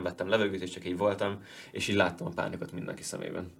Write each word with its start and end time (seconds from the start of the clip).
nem 0.00 0.12
vettem 0.12 0.28
levegőt, 0.28 0.62
és 0.62 0.70
csak 0.70 0.84
így 0.86 0.96
voltam, 0.96 1.42
és 1.70 1.88
így 1.88 1.96
láttam 1.96 2.26
a 2.26 2.30
pánikot 2.30 2.72
mindenki 2.72 3.02
szemében. 3.02 3.52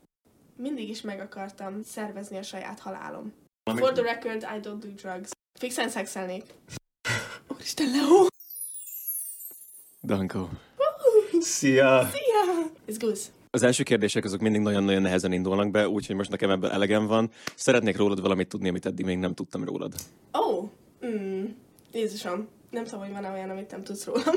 Mindig 0.56 0.88
is 0.88 1.00
meg 1.00 1.20
akartam 1.20 1.82
szervezni 1.82 2.36
a 2.36 2.42
saját 2.42 2.78
halálom. 2.78 3.32
Ami- 3.62 3.80
For 3.80 3.92
the 3.92 4.02
record, 4.02 4.42
I 4.42 4.60
don't 4.60 4.78
do 4.80 4.88
drugs. 4.88 5.30
Fixen 5.58 5.88
szexelnék. 5.88 6.44
Úristen, 7.54 7.90
Leo! 7.90 8.26
Danko. 10.02 10.48
Szia! 11.40 12.08
Szia! 12.12 12.70
It's 12.86 12.96
goose. 13.00 13.28
Az 13.50 13.62
első 13.62 13.82
kérdések 13.82 14.24
azok 14.24 14.40
mindig 14.40 14.60
nagyon-nagyon 14.60 15.02
nehezen 15.02 15.32
indulnak 15.32 15.70
be, 15.70 15.88
úgyhogy 15.88 16.16
most 16.16 16.30
nekem 16.30 16.50
ebből 16.50 16.70
elegem 16.70 17.06
van. 17.06 17.30
Szeretnék 17.56 17.96
rólad 17.96 18.20
valamit 18.20 18.48
tudni, 18.48 18.68
amit 18.68 18.86
eddig 18.86 19.04
még 19.04 19.18
nem 19.18 19.34
tudtam 19.34 19.64
rólad. 19.64 19.94
Ó! 20.38 20.40
Oh, 20.40 20.68
mm, 21.06 21.44
Jézusom. 21.92 22.48
Nem 22.70 22.84
tudom, 22.84 23.00
hogy 23.00 23.12
van-e 23.12 23.30
olyan, 23.30 23.50
amit 23.50 23.70
nem 23.70 23.82
tudsz 23.82 24.04
rólam. 24.04 24.34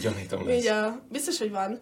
Gyanítom 0.00 0.48
Így 0.48 0.64
lesz. 0.64 0.82
a, 0.82 1.00
biztos, 1.10 1.38
hogy 1.38 1.50
van. 1.50 1.80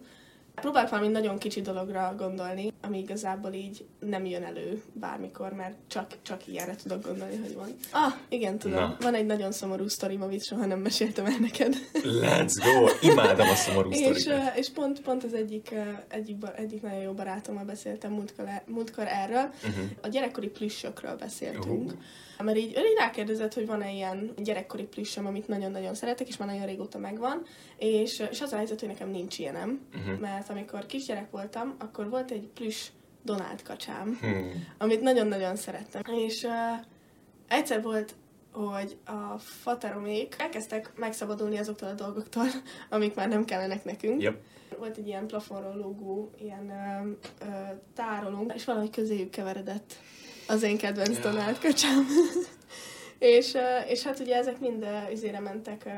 Próbálok 0.55 0.89
valami 0.89 1.07
nagyon 1.07 1.37
kicsi 1.37 1.61
dologra 1.61 2.13
gondolni, 2.17 2.73
ami 2.81 2.99
igazából 2.99 3.53
így 3.53 3.85
nem 3.99 4.25
jön 4.25 4.43
elő 4.43 4.83
bármikor, 4.93 5.53
mert 5.53 5.75
csak, 5.87 6.07
csak 6.21 6.47
ilyenre 6.47 6.75
tudok 6.75 7.05
gondolni, 7.05 7.37
hogy 7.37 7.55
van. 7.55 7.75
Ah, 7.91 8.13
igen, 8.29 8.57
tudom. 8.57 8.79
Na. 8.79 8.97
Van 8.99 9.13
egy 9.13 9.25
nagyon 9.25 9.51
szomorú 9.51 9.87
sztorim, 9.87 10.21
amit 10.21 10.43
soha 10.45 10.65
nem 10.65 10.79
meséltem 10.79 11.25
el 11.25 11.37
neked. 11.39 11.75
Let's 11.93 12.53
go! 12.63 13.07
Imádom 13.09 13.47
a 13.47 13.55
szomorú 13.55 13.89
és, 13.91 14.25
uh, 14.25 14.57
és 14.57 14.69
pont, 14.69 15.01
pont 15.01 15.23
az 15.23 15.33
egyik, 15.33 15.69
uh, 15.71 15.87
egyik, 16.07 16.37
egyik 16.55 16.81
nagyon 16.81 17.01
jó 17.01 17.11
barátommal 17.11 17.63
beszéltem 17.63 18.11
múltkor, 18.11 18.45
múltkor 18.65 19.07
erről. 19.07 19.53
Uh-huh. 19.63 19.85
A 20.01 20.07
gyerekkori 20.07 20.47
plüssökről 20.47 21.15
beszéltünk. 21.15 21.91
Ú. 21.91 21.97
Mert 22.43 22.57
így, 22.57 22.73
ő 22.77 22.79
így 22.79 22.97
rákérdezett, 22.97 23.53
hogy 23.53 23.65
van-e 23.65 23.91
ilyen 23.91 24.33
gyerekkori 24.37 24.83
plüssöm, 24.83 25.25
amit 25.25 25.47
nagyon-nagyon 25.47 25.95
szeretek, 25.95 26.27
és 26.27 26.37
már 26.37 26.47
nagyon 26.47 26.65
régóta 26.65 26.97
megvan. 26.97 27.45
És, 27.77 28.23
és 28.31 28.41
az 28.41 28.51
a 28.53 28.55
helyzet, 28.55 28.79
hogy 28.79 28.89
nekem 28.89 29.09
nincs 29.09 29.39
ilyenem. 29.39 29.81
Uh-huh. 29.95 30.19
Mert 30.19 30.42
amikor 30.49 30.85
kisgyerek 30.85 31.31
voltam, 31.31 31.75
akkor 31.79 32.09
volt 32.09 32.31
egy 32.31 32.47
plüss 32.53 32.87
Donald 33.23 33.61
kacsám, 33.61 34.17
Hmm. 34.21 34.67
amit 34.77 35.01
nagyon-nagyon 35.01 35.55
szerettem. 35.55 36.01
És 36.15 36.43
uh, 36.43 36.51
egyszer 37.47 37.81
volt, 37.81 38.15
hogy 38.51 38.97
a 39.05 39.37
fateromék 39.37 40.35
elkezdtek 40.37 40.91
megszabadulni 40.95 41.57
azoktól 41.57 41.89
a 41.89 41.93
dolgoktól, 41.93 42.45
amik 42.89 43.15
már 43.15 43.27
nem 43.27 43.45
kellenek 43.45 43.83
nekünk. 43.83 44.21
Yep. 44.21 44.37
Volt 44.77 44.97
egy 44.97 45.07
ilyen 45.07 45.27
plafonról 45.27 45.75
lógó, 45.75 46.31
ilyen 46.39 46.69
ö, 46.69 47.09
ö, 47.45 47.49
tárolónk, 47.95 48.53
és 48.53 48.65
valahogy 48.65 48.89
közéjük 48.89 49.29
keveredett 49.29 49.93
az 50.47 50.63
én 50.63 50.77
kedvenc 50.77 51.19
Donald 51.19 51.59
kacsám. 51.59 52.05
és, 53.37 53.53
ö, 53.53 53.79
és 53.87 54.03
hát 54.03 54.19
ugye 54.19 54.35
ezek 54.35 54.59
mind 54.59 54.85
izére 55.11 55.39
mentek, 55.39 55.89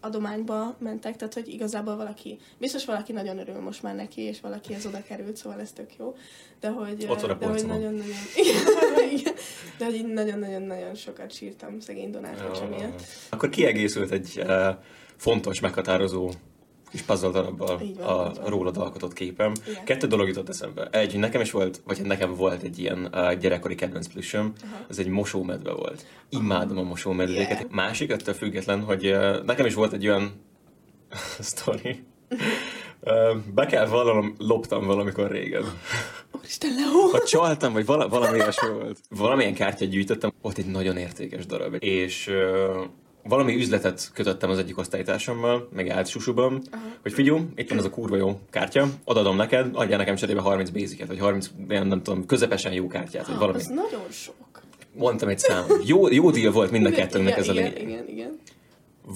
adományba 0.00 0.76
mentek, 0.78 1.16
tehát 1.16 1.34
hogy 1.34 1.48
igazából 1.48 1.96
valaki, 1.96 2.38
biztos 2.58 2.84
valaki 2.84 3.12
nagyon 3.12 3.38
örül 3.38 3.60
most 3.60 3.82
már 3.82 3.94
neki, 3.94 4.20
és 4.20 4.40
valaki 4.40 4.74
ez 4.74 4.86
oda 4.86 5.02
került, 5.02 5.36
szóval 5.36 5.60
ez 5.60 5.72
tök 5.72 5.90
jó. 5.98 6.16
De 6.60 6.68
hogy, 6.68 7.06
Ott 7.08 7.20
van 7.20 7.30
a 7.30 7.34
de 7.34 7.46
hogy 7.46 7.66
nagyon-nagyon, 7.66 8.16
igen, 8.42 9.10
igen, 9.10 9.34
de 9.78 9.84
hogy 9.84 10.06
nagyon-nagyon-nagyon 10.12 10.94
sokat 10.94 11.32
sírtam 11.32 11.80
szegény 11.80 12.16
miatt. 12.68 13.02
Akkor 13.28 13.48
kiegészült 13.48 14.10
egy 14.10 14.32
uh, 14.36 14.68
fontos, 15.16 15.60
meghatározó 15.60 16.30
kis 16.90 17.02
puzzle 17.02 17.30
darabbal 17.30 17.80
Így 17.82 17.96
van, 17.96 18.06
a 18.06 18.30
így 18.30 18.36
van. 18.36 18.48
rólad 18.48 18.76
alkotott 18.76 19.12
képem. 19.12 19.52
Igen. 19.68 19.84
Kettő 19.84 20.06
dolog 20.06 20.28
jutott 20.28 20.48
eszembe. 20.48 20.88
Egy, 20.90 21.18
nekem 21.18 21.40
is 21.40 21.50
volt, 21.50 21.80
vagy 21.84 22.00
nekem 22.02 22.34
volt 22.34 22.62
egy 22.62 22.78
ilyen 22.78 23.08
uh, 23.12 23.34
gyerekkori 23.34 23.74
kedvenc 23.74 24.06
plüssöm, 24.06 24.52
Aha. 24.64 24.84
ez 24.88 24.98
egy 24.98 25.08
mosómedve 25.08 25.72
volt. 25.72 26.06
Imádom 26.28 26.78
a 26.78 26.82
mosómedvéket. 26.82 27.58
Yeah. 27.58 27.70
Másik, 27.70 28.10
ettől 28.10 28.34
független, 28.34 28.80
hogy 28.82 29.06
uh, 29.06 29.44
nekem 29.44 29.66
is 29.66 29.74
volt 29.74 29.92
egy 29.92 30.08
olyan 30.08 30.32
sztori. 31.40 32.04
Uh, 33.00 33.36
be 33.54 33.66
kell 33.66 33.86
vallanom, 33.86 34.34
loptam 34.38 34.86
valamikor 34.86 35.30
régen. 35.30 35.64
Úristen, 36.32 36.70
Leo! 36.74 37.08
Ha 37.10 37.24
csaltam, 37.24 37.72
vagy 37.72 37.86
vala, 37.86 38.08
valami 38.08 38.36
ilyesmi 38.36 38.68
volt. 38.68 38.98
Valamilyen 39.08 39.54
kártyát 39.54 39.90
gyűjtöttem, 39.90 40.32
ott 40.40 40.58
egy 40.58 40.66
nagyon 40.66 40.96
értékes 40.96 41.46
darab. 41.46 41.76
És 41.78 42.26
uh, 42.26 42.84
valami 43.28 43.54
üzletet 43.56 44.10
kötöttem 44.14 44.50
az 44.50 44.58
egyik 44.58 44.78
osztálytársammal, 44.78 45.68
meg 45.72 45.88
állt 45.88 46.06
susuban, 46.08 46.62
Aha. 46.70 46.82
hogy 47.02 47.12
figyelj, 47.12 47.40
itt 47.56 47.68
van 47.68 47.78
ez 47.78 47.84
a 47.84 47.90
kurva 47.90 48.16
jó 48.16 48.40
kártya, 48.50 48.88
odaadom 49.04 49.36
neked, 49.36 49.70
adjál 49.72 49.98
nekem 49.98 50.14
cserébe 50.16 50.40
30 50.40 50.70
basicet, 50.70 51.06
vagy 51.06 51.18
30, 51.18 51.50
ilyen, 51.68 51.86
nem 51.86 52.02
tudom, 52.02 52.26
közepesen 52.26 52.72
jó 52.72 52.86
kártyát, 52.86 53.26
vagy 53.26 53.36
valami. 53.36 53.58
Az 53.58 53.66
nagyon 53.66 54.10
sok. 54.10 54.34
Mondtam 54.92 55.28
egy 55.28 55.38
szám. 55.38 55.64
Jó, 55.84 56.08
jó 56.12 56.30
deal 56.30 56.52
volt 56.52 56.70
mind 56.70 56.86
a 56.86 56.90
kettőnknek 56.98 57.38
igen, 57.38 57.42
ez 57.42 57.48
a 57.48 57.52
igen, 57.52 57.72
lényeg. 57.72 57.88
igen, 57.88 58.08
igen. 58.08 58.38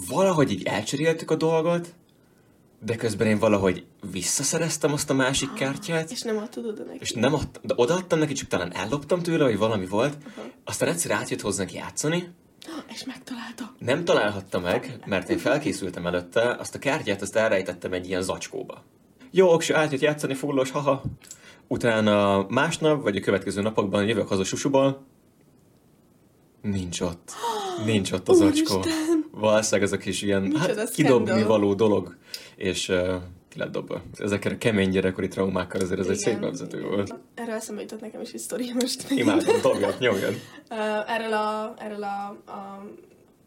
Valahogy 0.08 0.50
így 0.50 0.62
elcseréltük 0.66 1.30
a 1.30 1.36
dolgot, 1.36 1.88
de 2.84 2.96
közben 2.96 3.26
én 3.26 3.38
valahogy 3.38 3.84
visszaszereztem 4.12 4.92
azt 4.92 5.10
a 5.10 5.14
másik 5.14 5.52
kártyát, 5.52 6.10
És 6.10 6.22
nem 6.22 6.36
adtad 6.36 6.66
oda 6.66 6.82
neki. 6.82 6.98
és 7.00 7.12
nem 7.12 7.34
adtam, 7.34 7.62
de 7.64 7.74
odaadtam 7.76 8.18
neki, 8.18 8.32
csak 8.32 8.48
talán 8.48 8.72
elloptam 8.74 9.22
tőle, 9.22 9.44
hogy 9.44 9.58
valami 9.58 9.86
volt. 9.86 10.16
Aha. 10.36 10.46
Aztán 10.64 10.88
egyszer 10.88 11.10
átjött 11.10 11.40
hozzánk 11.40 11.72
játszani, 11.72 12.28
És 12.88 13.04
megtalálta. 13.04 13.74
nem 13.78 14.04
találhatta 14.04 14.60
meg, 14.60 14.98
mert 15.06 15.28
én 15.28 15.38
felkészültem 15.38 16.06
előtte, 16.06 16.56
azt 16.58 16.74
a 16.74 16.78
kártyát 16.78 17.22
azt 17.22 17.36
elrejtettem 17.36 17.92
egy 17.92 18.06
ilyen 18.06 18.22
zacskóba. 18.22 18.84
Jó, 19.30 19.52
oksa, 19.52 19.78
átjött 19.78 20.00
játszani, 20.00 20.34
fullos, 20.34 20.70
haha. 20.70 21.02
Utána 21.68 22.46
másnap, 22.48 23.02
vagy 23.02 23.16
a 23.16 23.20
következő 23.20 23.62
napokban 23.62 24.06
jövök 24.06 24.28
haza 24.28 24.44
susuból, 24.44 25.06
nincs 26.62 27.00
ott. 27.00 27.32
Nincs 27.84 28.12
ott 28.12 28.28
az 28.28 28.36
zacskó. 28.36 28.84
Valószínűleg 29.30 29.82
ez 29.82 29.92
a 29.92 29.96
kis 29.96 30.22
ilyen, 30.22 30.42
Micsoda 30.42 30.78
hát 30.78 30.90
kidobni 30.90 31.42
való 31.42 31.74
dolog, 31.74 32.16
és 32.56 32.88
uh, 32.88 33.14
ki 33.52 33.58
lett 33.58 33.72
dobva. 33.72 34.02
Ezekkel 34.18 34.52
a 34.52 34.58
kemény 34.58 34.90
gyerekkori 34.90 35.28
traumákkal 35.28 35.80
azért 35.80 36.00
ez 36.00 36.06
egy 36.06 36.16
szép 36.16 36.28
Igen, 36.28 36.40
bevezető 36.40 36.78
igen. 36.78 36.90
volt. 36.90 37.14
Erről 37.34 37.54
eszembe 37.54 37.80
jutott 37.80 38.00
nekem 38.00 38.20
is 38.20 38.32
egy 38.32 38.40
sztori 38.40 38.72
most. 38.72 39.10
Imádom, 39.10 39.60
dobjad, 39.62 39.96
nyomjad. 39.98 40.34
Erről 41.06 41.32
a, 41.32 41.74
erről 41.78 42.02
a, 42.02 42.28
a 42.28 42.86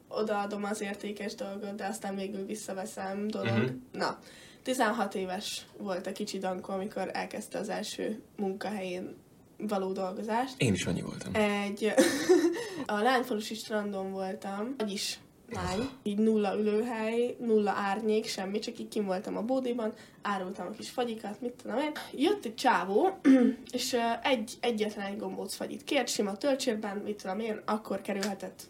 odaadom 0.07 0.63
az 0.63 0.81
értékes 0.81 1.35
dolgot, 1.35 1.75
de 1.75 1.85
aztán 1.85 2.15
végül 2.15 2.45
visszaveszem 2.45 3.27
dolog. 3.27 3.57
Mhm. 3.57 3.65
Na, 3.91 4.19
16 4.63 5.15
éves 5.15 5.65
volt 5.77 6.07
a 6.07 6.11
kicsi 6.11 6.37
Danko, 6.37 6.71
amikor 6.71 7.09
elkezdte 7.13 7.59
az 7.59 7.69
első 7.69 8.21
munkahelyén 8.37 9.15
való 9.57 9.91
dolgozást. 9.91 10.53
Én 10.57 10.73
is 10.73 10.85
annyi 10.85 11.01
voltam. 11.01 11.33
Egy, 11.33 11.93
a 12.85 13.01
lányfalusi 13.01 13.55
strandon 13.55 14.11
voltam, 14.11 14.75
vagyis 14.77 15.19
lány, 15.49 15.89
így 16.03 16.17
nulla 16.17 16.57
ülőhely, 16.59 17.35
nulla 17.39 17.71
árnyék, 17.71 18.27
semmi, 18.27 18.59
csak 18.59 18.79
így 18.79 18.87
kim 18.87 19.05
voltam 19.05 19.37
a 19.37 19.41
bódéban, 19.41 19.93
árultam 20.21 20.67
a 20.67 20.69
kis 20.69 20.89
fagyikat, 20.89 21.41
mit 21.41 21.53
tudom 21.61 21.77
én. 21.77 21.91
Jött 22.11 22.45
egy 22.45 22.55
csávó, 22.55 23.09
és 23.71 23.97
egy, 24.23 24.53
egyetlen 24.59 25.05
egy 25.05 25.17
gombóc 25.17 25.55
fagyit 25.55 25.83
kért, 25.83 26.07
sima 26.07 26.37
töltsérben, 26.37 26.97
mit 26.97 27.21
tudom 27.21 27.39
én, 27.39 27.61
akkor 27.65 28.01
kerülhetett 28.01 28.67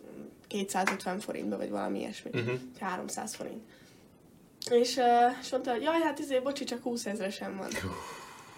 250 0.47 1.19
forintba, 1.19 1.58
vagy 1.58 1.69
valami 1.69 2.00
ilyesmi. 2.00 2.30
Uh-huh. 2.34 2.59
300 2.80 3.36
forint. 3.36 3.63
És, 4.69 5.00
és 5.42 5.52
mondta, 5.52 5.72
hogy 5.72 5.81
jaj, 5.81 6.02
hát 6.02 6.19
izé, 6.19 6.40
bocsi, 6.40 6.63
csak 6.63 6.84
20 6.84 7.06
ezresen 7.06 7.57
van. 7.57 7.69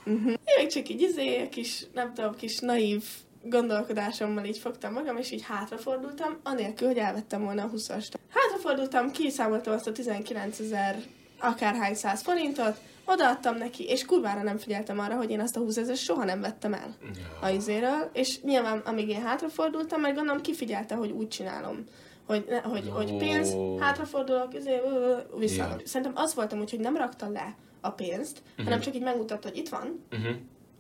Uh-huh. 0.06 0.28
Én 0.28 0.56
még 0.58 0.68
csak 0.68 0.90
így 0.90 1.02
izé, 1.02 1.50
kis, 1.50 1.86
nem 1.94 2.14
tudom, 2.14 2.36
kis 2.36 2.60
naív 2.60 3.04
gondolkodásommal 3.50 4.46
így 4.46 4.58
fogtam 4.58 4.94
magam, 4.94 5.18
és 5.18 5.32
így 5.32 5.42
hátrafordultam, 5.42 6.38
anélkül, 6.44 6.88
hogy 6.88 6.98
elvettem 6.98 7.44
volna 7.44 7.64
a 7.64 7.70
20-ast. 7.76 8.14
Hátrafordultam, 8.30 9.12
kiszámoltam 9.12 9.74
azt 9.74 9.88
a 9.88 9.92
19 9.92 10.60
ezer 10.60 10.96
akárhány 11.40 11.96
száz 11.96 12.22
forintot, 12.22 12.78
odaadtam 13.06 13.58
neki, 13.58 13.84
és 13.84 14.06
kurvára 14.06 14.44
nem 14.44 14.58
figyeltem 14.58 15.00
arra, 15.00 15.16
hogy 15.16 15.30
én 15.30 15.40
azt 15.40 15.56
a 15.58 15.60
20 15.60 15.78
ezer 15.78 15.96
soha 15.96 16.24
nem 16.24 16.42
vettem 16.42 16.74
el 16.74 16.96
a 17.42 17.50
izéről, 17.50 18.10
és 18.14 18.42
nyilván 18.42 18.78
amíg 18.78 19.10
én 19.10 19.22
hátrafordultam, 19.22 20.02
meg 20.02 20.16
gondolom 20.16 20.42
kifigyelte, 20.42 20.96
hogy 20.96 21.12
úgy 21.12 21.28
csinálom, 21.28 21.84
hogy, 22.26 22.46
ne, 22.50 22.60
hogy, 22.60 22.90
hogy 22.90 23.18
pénz, 23.18 23.56
hátrafordulok, 23.80 24.54
izé, 24.54 24.82
ö, 24.86 24.90
ö, 24.90 25.38
vissza. 25.38 25.64
Ja. 25.64 25.76
Szerintem 25.86 26.24
az 26.24 26.36
voltam 26.36 26.60
úgy, 26.60 26.70
hogy 26.70 26.80
nem 26.80 26.98
rakta 26.98 27.30
le 27.30 27.56
a 27.82 27.90
pénzt, 27.90 28.42
hanem 28.64 28.80
csak 28.80 28.96
így 28.96 29.04
megmutatta, 29.04 29.48
hogy 29.48 29.58
itt 29.58 29.70
van, 29.70 30.06
Uh-huh. 30.12 30.36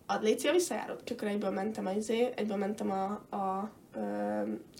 A 0.07 0.19
visszajárót. 0.51 1.01
Csak 1.03 1.17
akkor 1.17 1.31
egyből 1.31 1.49
mentem 1.49 1.85
a 1.85 1.91
izé, 1.91 2.29
egyből 2.35 2.57
mentem 2.57 2.91
a, 2.91 3.35
a, 3.35 3.71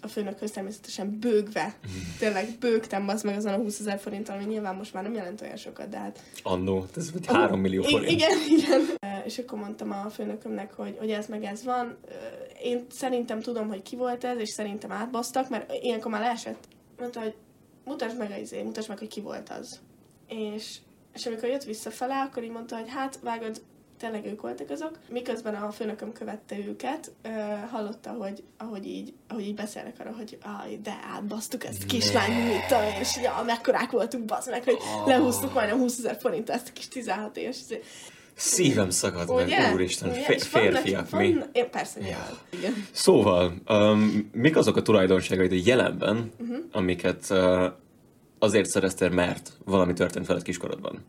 a 0.00 0.08
főnökhöz 0.08 0.50
természetesen 0.50 1.18
bőgve. 1.18 1.74
Tényleg 2.18 2.48
bőgtem 2.60 3.08
az 3.08 3.22
meg 3.22 3.36
azon 3.36 3.52
a 3.52 3.56
20 3.56 3.80
ezer 3.80 3.98
forinttal, 3.98 4.36
ami 4.36 4.44
nyilván 4.44 4.74
most 4.74 4.94
már 4.94 5.02
nem 5.02 5.14
jelent 5.14 5.40
olyan 5.40 5.56
sokat, 5.56 5.88
de 5.88 5.98
hát 5.98 6.22
Annó, 6.42 6.86
ez 6.96 7.12
vagy 7.12 7.26
3 7.26 7.60
millió 7.60 7.82
forint. 7.82 8.10
Igen, 8.10 8.36
igen. 8.58 8.80
És 9.24 9.38
akkor 9.38 9.58
mondtam 9.58 9.90
a 9.90 10.10
főnökömnek, 10.10 10.72
hogy, 10.72 10.96
hogy 10.98 11.10
ez 11.10 11.26
meg 11.26 11.44
ez 11.44 11.64
van. 11.64 11.96
Én 12.62 12.86
szerintem 12.90 13.40
tudom, 13.40 13.68
hogy 13.68 13.82
ki 13.82 13.96
volt 13.96 14.24
ez, 14.24 14.38
és 14.38 14.48
szerintem 14.48 14.92
átbasztak, 14.92 15.48
mert 15.48 15.72
ilyenkor 15.82 16.10
már 16.10 16.20
leesett. 16.20 16.68
Mondta, 16.98 17.20
hogy 17.20 17.34
mutasd 17.84 18.18
meg 18.18 18.40
izé, 18.40 18.62
mutasd 18.62 18.88
meg, 18.88 18.98
hogy 18.98 19.08
ki 19.08 19.20
volt 19.20 19.48
az. 19.48 19.80
És, 20.28 20.78
és 21.14 21.26
amikor 21.26 21.48
jött 21.48 21.64
visszafele, 21.64 22.20
akkor 22.20 22.42
így 22.42 22.50
mondta, 22.50 22.76
hogy 22.76 22.88
hát 22.88 23.18
vágod, 23.22 23.60
tényleg 23.98 24.26
ők 24.26 24.40
voltak 24.40 24.70
azok. 24.70 24.98
Miközben 25.08 25.54
a 25.54 25.70
főnököm 25.70 26.12
követte 26.12 26.56
őket, 26.58 27.12
ö, 27.22 27.28
hallotta, 27.70 28.10
hogy 28.10 28.42
ahogy 28.58 28.86
így, 28.86 29.12
ahogy 29.28 29.46
így 29.46 29.54
beszélnek 29.54 29.94
arra, 29.98 30.12
hogy 30.16 30.38
aj, 30.60 30.78
de 30.82 30.98
átbasztuk 31.14 31.64
ezt 31.64 31.82
a 31.82 31.86
kislány, 31.86 32.32
mit 32.32 32.66
tudom 32.68 32.82
én, 32.82 33.00
és 33.00 33.16
ja, 33.22 33.42
mekkorák 33.46 33.90
voltunk, 33.90 34.24
bazd 34.24 34.50
meg, 34.50 34.64
hogy 34.64 34.76
lehúztuk 35.06 35.54
majdnem 35.54 35.78
20 35.78 35.98
ezer 35.98 36.16
forint 36.20 36.50
ezt 36.50 36.68
a 36.68 36.72
kis 36.72 36.88
16 36.88 37.36
éves. 37.36 37.56
Szívem 38.34 38.90
szakad 38.90 39.34
meg, 39.34 39.46
Ugye? 39.46 39.72
úristen, 39.72 40.10
Ugye? 40.10 40.20
férfiak 40.38 41.10
mi. 41.10 41.32
Van, 41.32 41.48
én 41.52 41.70
persze, 41.70 42.00
nyilván. 42.00 42.38
Igen. 42.50 42.72
Szóval, 42.92 43.52
um, 43.68 44.28
mik 44.32 44.56
azok 44.56 44.76
a 44.76 44.82
tulajdonságaid 44.82 45.52
a 45.52 45.56
jelenben, 45.64 46.32
Mhm. 46.38 46.54
amiket 46.72 47.26
uh, 47.30 47.64
azért 48.38 48.68
szereztél, 48.68 49.08
mert 49.08 49.52
valami 49.64 49.92
történt 49.92 50.26
veled 50.26 50.42
kiskorodban? 50.42 51.04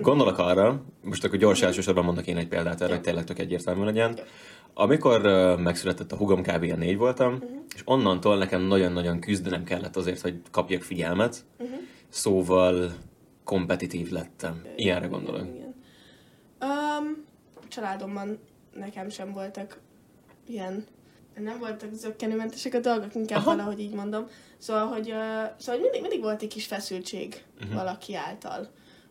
Gondolok 0.00 0.38
arra, 0.38 0.82
most 1.04 1.24
akkor 1.24 1.38
gyors 1.38 1.62
elsősorban 1.62 2.04
mondok 2.04 2.26
én 2.26 2.36
egy 2.36 2.48
példát 2.48 2.80
erre, 2.80 2.92
hogy 2.92 3.02
tényleg 3.02 3.24
tök 3.24 3.38
egyértelmű 3.38 3.84
legyen. 3.84 4.18
Amikor 4.74 5.20
megszületett 5.58 6.12
a 6.12 6.16
hugom, 6.16 6.42
kb. 6.42 6.62
ilyen 6.62 6.78
négy 6.78 6.96
voltam, 6.96 7.32
Mhm. 7.32 7.44
és 7.74 7.82
onnantól 7.84 8.38
nekem 8.38 8.62
nagyon-nagyon 8.62 9.20
küzdenem 9.20 9.64
kellett 9.64 9.96
azért, 9.96 10.20
hogy 10.20 10.40
kapjak 10.50 10.82
figyelmet, 10.82 11.44
Mhm. 11.58 11.68
szóval 12.08 12.92
kompetitív 13.44 14.10
lettem. 14.10 14.62
Ilyenre 14.76 15.06
gondolok. 15.06 15.40
Igen, 15.42 15.54
igen. 15.54 15.74
Um, 16.70 17.24
családomban 17.68 18.38
nekem 18.74 19.08
sem 19.08 19.32
voltak 19.32 19.78
ilyen, 20.46 20.84
nem 21.36 21.58
voltak 21.58 21.92
zöggenőmentesek 21.92 22.74
a 22.74 22.78
dolgok, 22.80 23.14
inkább 23.14 23.38
Aha. 23.38 23.50
valahogy 23.56 23.80
így 23.80 23.94
mondom. 23.94 24.26
Szóval, 24.58 24.86
hogy, 24.86 25.08
uh, 25.10 25.16
szóval, 25.56 25.74
hogy 25.74 25.80
mindig, 25.80 26.00
mindig 26.00 26.20
volt 26.20 26.42
egy 26.42 26.48
kis 26.48 26.66
feszültség 26.66 27.42
Mhm. 27.64 27.74
valaki 27.74 28.14
által. 28.14 28.68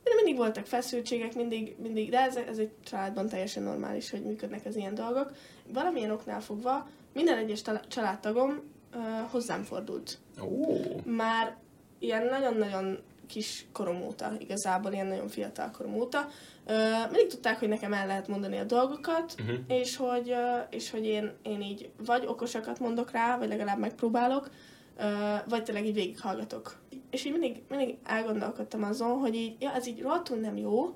Mindig, 0.09 0.25
mindig 0.25 0.35
voltak 0.37 0.65
feszültségek, 0.65 1.35
mindig, 1.35 1.75
mindig, 1.81 2.09
de 2.09 2.19
ez, 2.19 2.35
ez 2.35 2.57
egy 2.57 2.71
családban 2.85 3.27
teljesen 3.27 3.63
normális, 3.63 4.09
hogy 4.11 4.23
működnek 4.23 4.65
az 4.65 4.75
ilyen 4.75 4.95
dolgok. 4.95 5.31
Valamilyen 5.73 6.11
oknál 6.11 6.41
fogva 6.41 6.87
minden 7.13 7.37
egyes 7.37 7.61
családtagom 7.87 8.61
uh, 8.95 9.01
hozzám 9.31 9.63
fordult 9.63 10.17
Ó, 10.41 10.75
már 11.05 11.55
ilyen 11.99 12.25
nagyon-nagyon 12.25 12.97
kis 13.27 13.65
korom 13.73 14.01
óta, 14.01 14.31
igazából 14.39 14.91
ilyen 14.91 15.07
nagyon 15.07 15.27
fiatal 15.27 15.71
korom 15.71 15.93
óta. 15.95 16.27
Ö, 16.65 16.73
mindig 17.11 17.27
tudták, 17.27 17.59
hogy 17.59 17.67
nekem 17.67 17.93
el 17.93 18.07
lehet 18.07 18.27
mondani 18.27 18.57
a 18.57 18.63
dolgokat, 18.63 19.35
Mhm. 19.37 19.53
és 19.67 19.95
hogy, 19.95 20.29
ö, 20.29 20.57
és 20.69 20.91
hogy 20.91 21.05
én, 21.05 21.31
én 21.43 21.61
így 21.61 21.89
vagy 22.05 22.25
okosakat 22.25 22.79
mondok 22.79 23.11
rá, 23.11 23.37
vagy 23.37 23.47
legalább 23.47 23.79
megpróbálok, 23.79 24.49
ö, 24.97 25.03
vagy 25.49 25.63
tényleg 25.63 25.85
így 25.85 25.93
végighallgatok. 25.93 26.75
És 27.09 27.25
így 27.25 27.31
mindig, 27.31 27.61
mindig 27.69 27.97
elgondolkodtam 28.03 28.83
azon, 28.83 29.19
hogy 29.19 29.35
így, 29.35 29.55
ja, 29.59 29.73
ez 29.73 29.87
így 29.87 30.01
rohadtul 30.01 30.37
nem 30.37 30.57
jó, 30.57 30.95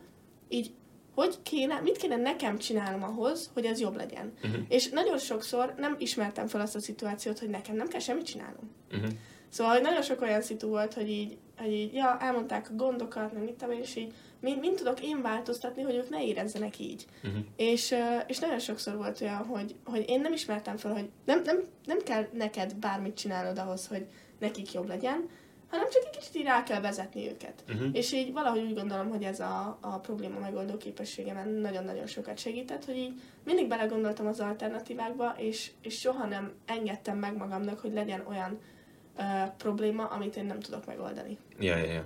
így 0.50 0.72
hogy 1.16 1.38
kéne, 1.44 1.80
mit 1.80 1.98
kéne 1.98 2.16
nekem 2.16 2.58
csinálnom 2.58 3.04
ahhoz, 3.04 3.50
hogy 3.54 3.66
ez 3.66 3.80
jobb 3.80 3.96
legyen. 3.96 4.34
Mhm. 4.42 4.56
És 4.68 4.90
nagyon 4.90 5.18
sokszor 5.18 5.74
nem 5.78 5.96
ismertem 6.00 6.48
fel 6.48 6.62
azt 6.62 6.76
a 6.76 6.80
szituációt, 6.80 7.40
hogy 7.40 7.50
nekem 7.50 7.76
nem 7.76 7.88
kell 7.88 8.00
semmit 8.00 8.26
csinálnom. 8.26 8.72
uh-huh. 8.92 9.10
Szóval 9.50 9.74
hogy 9.74 9.82
nagyon 9.82 10.02
sok 10.02 10.22
olyan 10.22 10.42
szitu 10.42 10.68
volt, 10.68 10.94
hogy 10.94 11.10
így, 11.10 11.38
hogy 11.58 11.72
így 11.72 11.94
ja, 11.94 12.18
elmondták 12.20 12.70
a 12.70 12.76
gondokat, 12.76 13.34
nem 13.34 13.42
mit 13.42 13.54
tudom 13.54 13.80
és 13.80 13.96
így 13.96 14.14
mind, 14.40 14.60
mind 14.60 14.76
tudok 14.76 15.04
én 15.04 15.22
változtatni, 15.22 15.82
hogy 15.82 15.96
ők 15.96 16.10
ne 16.10 16.26
érezzenek 16.26 16.80
így. 16.80 17.06
Uh-huh. 17.24 17.42
És, 17.56 17.96
és 18.28 18.40
nagyon 18.40 18.60
sokszor 18.60 18.96
volt 18.96 19.22
olyan, 19.22 19.46
hogy, 19.46 19.76
hogy 19.84 20.06
én 20.08 20.22
nem 20.22 20.34
ismertem 20.34 20.78
fel, 20.78 20.94
hogy 20.94 21.10
nem, 21.26 21.42
nem, 21.46 21.64
nem 21.86 22.00
kell 22.00 22.28
neked 22.34 22.76
bármit 22.76 23.18
csinálnod 23.18 23.58
ahhoz, 23.58 23.88
hogy 23.88 24.06
nekik 24.40 24.74
jobb 24.74 24.88
legyen, 24.88 25.30
hanem 25.74 25.90
csak 25.90 26.04
egy 26.06 26.20
kicsit 26.20 26.36
így 26.36 26.44
rá 26.44 26.64
kell 26.64 26.82
vezetni 26.82 27.30
őket. 27.30 27.64
Uh-huh. 27.70 27.90
És 27.94 28.12
így 28.12 28.34
valahogy 28.34 28.62
úgy 28.62 28.74
gondolom, 28.74 29.10
hogy 29.10 29.24
ez 29.24 29.40
a, 29.40 29.78
a 29.82 29.98
probléma 29.98 30.40
megoldó 30.40 30.78
képességemen 30.78 31.50
nagyon-nagyon 31.50 32.08
sokat 32.08 32.38
segített, 32.38 32.86
hogy 32.86 32.98
így 32.98 33.14
mindig 33.46 33.68
belegondoltam 33.68 34.28
az 34.28 34.40
alternatívákba, 34.40 35.34
és, 35.38 35.72
és 35.82 36.00
soha 36.00 36.26
nem 36.26 36.52
engedtem 36.66 37.18
meg 37.18 37.38
magamnak, 37.38 37.80
hogy 37.80 37.94
legyen 37.94 38.24
olyan 38.30 38.60
ö, 39.18 39.22
probléma, 39.58 40.06
amit 40.06 40.36
én 40.36 40.46
nem 40.46 40.60
tudok 40.60 40.86
megoldani. 40.86 41.38
Ja, 41.60 41.78
ja, 41.78 41.92
ja. 41.92 42.06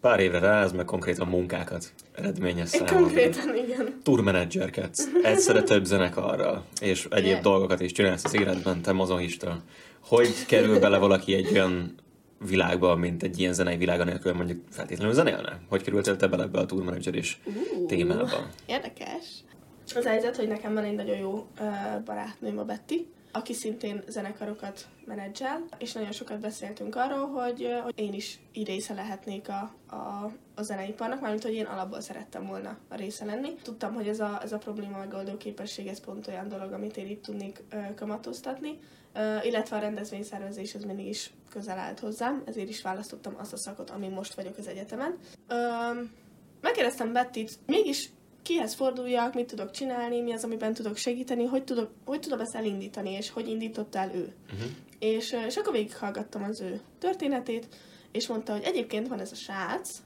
Pár 0.00 0.20
évre 0.20 0.38
rá, 0.38 0.62
ez 0.62 0.72
meg 0.72 0.84
konkrétan 0.84 1.28
munkákat 1.28 1.92
eredményez 2.12 2.74
Én 2.74 2.80
számomra. 2.86 3.00
konkrétan, 3.00 3.56
igen. 3.56 4.00
Tourmenedzserkedsz, 4.02 5.08
egyszerre 5.22 5.62
több 5.62 5.84
zenekarral, 5.84 6.64
és 6.80 7.06
egyéb 7.10 7.26
Igen. 7.26 7.42
dolgokat 7.42 7.80
is 7.80 7.92
csinálsz 7.92 8.24
az 8.24 8.34
életben, 8.34 8.82
te 8.82 8.92
mozohista. 8.92 9.62
Hogy 10.00 10.46
kerül 10.46 10.78
bele 10.78 10.98
valaki 10.98 11.34
egy 11.34 11.52
olyan 11.52 11.94
világba, 12.38 12.96
mint 12.96 13.22
egy 13.22 13.38
ilyen 13.38 13.52
zenei 13.52 13.76
világa 13.76 14.04
nélkül 14.04 14.32
mondjuk 14.32 14.60
feltétlenül 14.70 15.14
zenélne? 15.14 15.60
Hogy 15.68 15.82
kerültél 15.82 16.16
te 16.16 16.26
bele 16.26 16.42
ebbe 16.42 16.58
a 16.58 16.66
tourmenedzserés 16.66 17.40
Uh. 17.44 17.86
témába? 17.86 18.50
Érdekes. 18.66 19.24
Az 19.94 20.04
helyzet, 20.06 20.36
hogy 20.36 20.48
nekem 20.48 20.74
van 20.74 20.84
egy 20.84 20.94
nagyon 20.94 21.16
jó 21.16 21.46
ö, 21.60 21.64
barátnőm, 22.04 22.58
a 22.58 22.64
Betty, 22.64 23.06
aki 23.36 23.52
szintén 23.52 24.02
zenekarokat 24.08 24.86
menedzsel, 25.04 25.64
és 25.78 25.92
nagyon 25.92 26.12
sokat 26.12 26.40
beszéltünk 26.40 26.96
arról, 26.96 27.26
hogy, 27.26 27.68
hogy 27.82 27.98
én 27.98 28.12
is 28.12 28.40
így 28.52 28.66
része 28.66 28.94
lehetnék 28.94 29.48
a, 29.48 29.74
a, 29.94 30.32
a 30.54 30.62
zeneiparnak, 30.62 31.20
mármint, 31.20 31.42
hogy 31.42 31.54
én 31.54 31.64
alapból 31.64 32.00
szerettem 32.00 32.46
volna 32.46 32.78
a 32.88 32.94
része 32.94 33.24
lenni. 33.24 33.54
Tudtam, 33.62 33.94
hogy 33.94 34.08
ez 34.08 34.20
a, 34.20 34.40
ez 34.42 34.52
a 34.52 34.58
probléma 34.58 34.98
megoldó 34.98 35.36
képesség, 35.36 35.86
ez 35.86 36.00
pont 36.00 36.26
olyan 36.26 36.48
dolog, 36.48 36.72
amit 36.72 36.96
én 36.96 37.06
itt 37.06 37.22
tudnék 37.22 37.62
ö, 37.70 37.94
kamatoztatni, 37.94 38.78
ö, 39.14 39.36
illetve 39.42 39.76
a 39.76 39.80
rendezvényszervezés 39.80 40.74
az 40.74 40.84
mindig 40.84 41.06
is 41.06 41.30
közel 41.50 41.78
állt 41.78 42.00
hozzám, 42.00 42.42
ezért 42.46 42.68
is 42.68 42.82
választottam 42.82 43.34
azt 43.38 43.52
a 43.52 43.56
szakot, 43.56 43.90
amin 43.90 44.10
most 44.10 44.34
vagyok 44.34 44.58
az 44.58 44.66
egyetemen. 44.66 45.18
Ö, 45.48 45.56
megkérdeztem 46.60 47.12
Bettit, 47.12 47.58
mégis 47.66 48.10
kihez 48.46 48.74
forduljak, 48.74 49.34
mit 49.34 49.46
tudok 49.46 49.70
csinálni, 49.70 50.20
mi 50.20 50.32
az, 50.32 50.44
amiben 50.44 50.74
tudok 50.74 50.96
segíteni, 50.96 51.44
hogy, 51.44 51.64
tudok, 51.64 51.90
hogy 52.04 52.20
tudom 52.20 52.40
ezt 52.40 52.54
elindítani, 52.54 53.10
és 53.10 53.30
hogy 53.30 53.48
indította 53.48 53.98
el 53.98 54.14
ő. 54.14 54.34
Uh-huh. 54.52 54.70
És, 54.98 55.36
és 55.46 55.56
akkor 55.56 55.72
végighallgattam 55.72 56.42
az 56.42 56.60
ő 56.60 56.80
történetét, 56.98 57.66
és 58.12 58.26
mondta, 58.26 58.52
hogy 58.52 58.62
egyébként 58.62 59.08
van 59.08 59.20
ez 59.20 59.32
a 59.32 59.34
srác, 59.34 59.98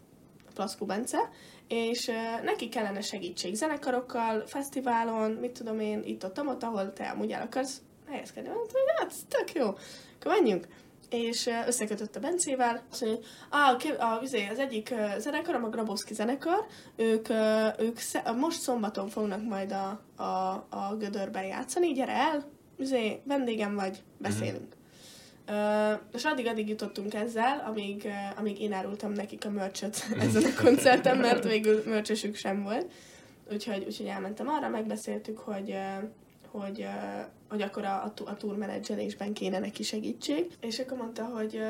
a 0.49 0.53
Plaszkó 0.55 0.87
Bence, 0.87 1.31
és 1.69 2.11
neki 2.43 2.69
kellene 2.69 3.01
segítség 3.01 3.55
zenekarokkal, 3.55 4.47
fesztiválon, 4.47 5.31
mit 5.31 5.53
tudom 5.53 5.81
én, 5.81 6.03
itt 6.05 6.25
ott, 6.25 6.41
ott, 6.41 6.63
ahol 6.63 6.93
te 6.93 7.09
amúgy 7.09 7.31
el 7.31 7.43
akarsz 7.43 7.81
helyezkedni. 8.07 8.49
Mondtam, 8.49 8.81
hogy 8.81 8.95
hát, 8.97 9.15
tök 9.29 9.53
jó, 9.53 9.67
akkor 9.67 10.33
menjünk. 10.33 10.67
És 11.11 11.51
összekötött 11.67 12.17
a 12.17 12.21
Bencével, 12.21 12.83
azt 12.91 13.01
mondja, 13.01 13.21
ké- 13.79 13.99
a, 13.99 14.21
izé, 14.23 14.47
az 14.51 14.59
egyik 14.59 14.91
ö, 14.91 15.19
zenekar, 15.19 15.55
a 15.55 15.69
Grabowski 15.69 16.15
zenekar, 16.15 16.67
ők, 16.97 17.29
ők 17.79 17.99
most 18.37 18.61
szombaton 18.61 19.09
fognak 19.09 19.43
majd 19.43 19.73
a, 19.73 20.01
a, 20.23 20.67
a 20.71 20.97
Gödörben 20.99 21.45
játszani, 21.45 21.93
gyere 21.93 22.13
el, 22.13 22.45
izé, 22.79 23.21
vendégem 23.25 23.75
vagy, 23.75 24.03
beszélünk. 24.19 24.79
Uh, 25.49 26.01
és 26.13 26.25
addig-addig 26.25 26.69
jutottunk 26.69 27.15
ezzel, 27.15 27.65
amíg, 27.67 28.03
uh, 28.05 28.39
amíg 28.39 28.61
én 28.61 28.73
árultam 28.73 29.13
nekik 29.13 29.45
a 29.45 29.51
mörcsöt 29.51 30.07
ezen 30.21 30.43
a 30.45 30.63
koncerten, 30.63 31.17
mert 31.17 31.45
végül 31.45 31.83
mörcsösük 31.87 32.35
sem 32.35 32.63
volt. 32.63 32.93
Úgyhogy, 33.53 33.85
úgyhogy 33.87 34.07
elmentem 34.07 34.49
arra, 34.49 34.69
megbeszéltük, 34.69 35.39
hogy, 35.39 35.71
uh, 35.71 36.09
hogy, 36.51 36.87
hogy 37.51 37.63
akkor 37.63 37.85
a, 37.85 38.03
a, 38.05 38.13
a 38.25 38.37
tour 38.37 38.57
menedzselésben 38.57 39.33
kéne 39.33 39.59
neki 39.59 39.83
segítség. 39.83 40.47
És 40.61 40.79
akkor 40.79 40.97
mondta, 40.97 41.25
hogy, 41.25 41.61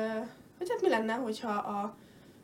hogy 0.57 0.69
hát 0.69 0.81
mi 0.81 0.89
lenne, 0.89 1.13
hogyha 1.13 1.49
a 1.49 1.95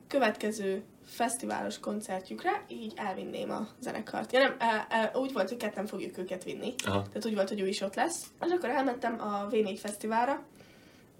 következő 0.07 0.83
fesztiválos 1.05 1.79
koncertjükre 1.79 2.65
így 2.67 2.93
elvinném 2.95 3.51
a 3.51 3.67
zenekart. 3.79 4.31
Ja 4.33 4.39
nem, 4.39 4.55
e, 4.59 4.87
e, 4.89 5.11
úgy 5.15 5.33
volt, 5.33 5.49
hogy 5.49 5.57
ketten 5.57 5.85
fogjuk 5.85 6.17
őket 6.17 6.43
vinni. 6.43 6.73
Aha. 6.85 7.01
Tehát 7.01 7.25
úgy 7.25 7.35
volt, 7.35 7.49
hogy 7.49 7.59
ő 7.59 7.67
is 7.67 7.81
ott 7.81 7.95
lesz. 7.95 8.25
És 8.45 8.51
akkor 8.51 8.69
elmentem 8.69 9.21
a 9.21 9.47
V4 9.51 9.77
fesztiválra, 9.79 10.43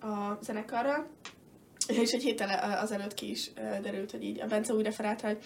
a 0.02 0.38
zenekarral, 0.42 1.08
és 1.88 2.12
egy 2.12 2.24
héttel 2.24 2.80
azelőtt 2.82 3.14
ki 3.14 3.30
is 3.30 3.52
derült, 3.82 4.12
hogy 4.12 4.24
így 4.24 4.42
a 4.42 4.46
Bence 4.46 4.74
úgy 4.74 4.84
referált, 4.84 5.22
hogy 5.22 5.38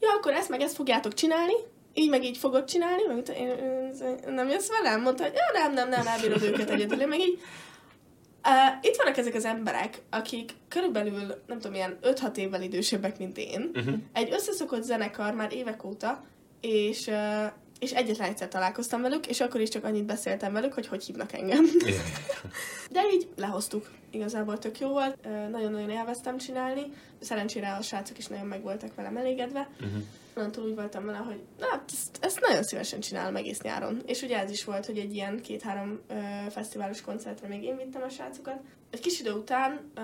ja, 0.00 0.08
akkor 0.16 0.32
ezt 0.32 0.48
meg 0.48 0.60
ezt 0.60 0.74
fogjátok 0.74 1.14
csinálni, 1.14 1.54
így 1.94 2.08
meg 2.08 2.24
így 2.24 2.36
fogod 2.36 2.64
csinálni, 2.64 3.02
meg 3.08 3.28
én, 3.36 3.48
én, 3.48 4.34
nem 4.34 4.48
jössz 4.48 4.68
velem? 4.68 5.02
Mondta, 5.02 5.22
hogy 5.22 5.32
ja, 5.34 5.60
nem, 5.60 5.72
nem, 5.72 5.88
nem, 5.88 6.06
elbírod 6.06 6.42
őket 6.42 6.70
egyedül, 6.70 7.06
meg 7.06 7.20
így 7.20 7.40
Uh, 8.48 8.88
itt 8.88 8.96
vannak 8.96 9.16
ezek 9.16 9.34
az 9.34 9.44
emberek, 9.44 10.02
akik 10.10 10.50
körülbelül, 10.68 11.42
nem 11.46 11.58
tudom, 11.58 11.74
ilyen 11.74 11.98
5-6 12.02 12.36
évvel 12.36 12.62
idősebbek, 12.62 13.18
mint 13.18 13.38
én. 13.38 13.70
Uh-huh. 13.74 13.94
Egy 14.12 14.32
összeszokott 14.32 14.82
zenekar 14.82 15.34
már 15.34 15.52
évek 15.52 15.84
óta, 15.84 16.24
és, 16.60 17.06
uh, 17.06 17.52
és 17.82 17.92
egyetlen 17.92 18.28
egyszer 18.28 18.48
találkoztam 18.48 19.02
velük, 19.02 19.26
és 19.26 19.40
akkor 19.40 19.60
is 19.60 19.68
csak 19.68 19.84
annyit 19.84 20.04
beszéltem 20.04 20.52
velük, 20.52 20.72
hogy 20.72 20.86
hogy 20.86 21.04
hívnak 21.04 21.32
engem. 21.32 21.64
De 22.90 23.00
így 23.12 23.28
lehoztuk. 23.36 23.90
Igazából 24.10 24.58
tök 24.58 24.78
jó 24.78 24.88
volt, 24.88 25.16
nagyon-nagyon 25.50 25.90
élveztem 25.90 26.38
csinálni. 26.38 26.82
Szerencsére 27.20 27.72
a 27.72 27.82
srácok 27.82 28.18
is 28.18 28.26
nagyon 28.26 28.46
meg 28.46 28.62
voltak 28.62 28.94
velem 28.94 29.16
elégedve. 29.16 29.68
Uh-huh. 29.80 30.02
Onnantól 30.36 30.64
úgy 30.64 30.74
voltam 30.74 31.04
vele, 31.04 31.18
hogy 31.18 31.40
na, 31.58 31.66
hát 31.70 31.90
ezt, 31.92 32.18
ezt 32.20 32.40
nagyon 32.40 32.62
szívesen 32.62 33.00
csinálom 33.00 33.36
egész 33.36 33.60
nyáron. 33.60 34.02
És 34.06 34.22
ugye 34.22 34.38
ez 34.38 34.50
is 34.50 34.64
volt, 34.64 34.86
hogy 34.86 34.98
egy 34.98 35.14
ilyen 35.14 35.40
két-három 35.40 36.00
ö, 36.08 36.14
fesztiválos 36.50 37.00
koncertre 37.00 37.48
még 37.48 37.62
én 37.62 37.76
vittem 37.76 38.02
a 38.02 38.08
srácokat. 38.08 38.60
Egy 38.90 39.00
kis 39.00 39.20
idő 39.20 39.32
után 39.32 39.90
ö, 39.94 40.00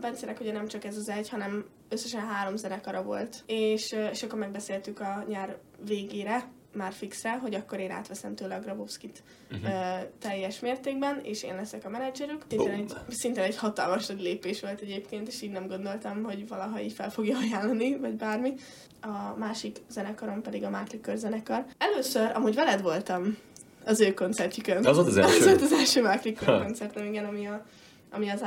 Bencének 0.00 0.40
ugye 0.40 0.52
nem 0.52 0.68
csak 0.68 0.84
ez 0.84 0.96
az 0.96 1.08
egy, 1.08 1.28
hanem 1.28 1.64
összesen 1.88 2.26
három 2.26 2.56
zenekara 2.56 3.02
volt, 3.02 3.42
és, 3.46 3.92
ö, 3.92 4.06
és 4.06 4.22
akkor 4.22 4.38
megbeszéltük 4.38 5.00
a 5.00 5.24
nyár 5.28 5.58
végére, 5.86 6.48
már 6.74 6.92
fixre, 6.92 7.38
hogy 7.38 7.54
akkor 7.54 7.78
én 7.78 7.90
átveszem 7.90 8.34
tőle 8.34 8.54
a 8.54 8.60
Grabowskit 8.60 9.22
uh-huh. 9.50 9.70
ö, 9.70 10.02
teljes 10.18 10.60
mértékben, 10.60 11.20
és 11.22 11.42
én 11.42 11.54
leszek 11.54 11.84
a 11.84 11.88
menedzserük. 11.88 12.42
Szinte 12.48 12.72
egy, 12.72 12.92
szinte 13.08 13.42
egy 13.42 13.56
hatalmas 13.56 14.06
nagy 14.06 14.20
lépés 14.20 14.60
volt 14.60 14.80
egyébként, 14.80 15.28
és 15.28 15.42
így 15.42 15.50
nem 15.50 15.66
gondoltam, 15.66 16.22
hogy 16.22 16.48
valaha 16.48 16.80
így 16.80 16.92
fel 16.92 17.10
fogja 17.10 17.38
ajánlani, 17.38 17.96
vagy 17.96 18.14
bármi. 18.14 18.54
A 19.00 19.38
másik 19.38 19.76
zenekarom 19.88 20.42
pedig 20.42 20.64
a 20.64 20.70
Máklikör 20.70 21.16
zenekar. 21.16 21.64
Először 21.78 22.30
amúgy 22.34 22.54
veled 22.54 22.82
voltam 22.82 23.36
az 23.84 24.00
ő 24.00 24.14
koncertjükön. 24.14 24.86
Az 24.86 24.96
volt 24.96 25.08
az 25.08 25.16
első? 25.16 25.36
Az 25.38 25.44
volt 25.44 25.62
az 25.62 25.72
első 25.72 26.02
Ha. 26.44 26.62
koncertem, 26.62 27.04
igen, 27.04 27.24
ami, 27.24 27.46
a, 27.46 27.64
ami 28.10 28.28
az 28.28 28.42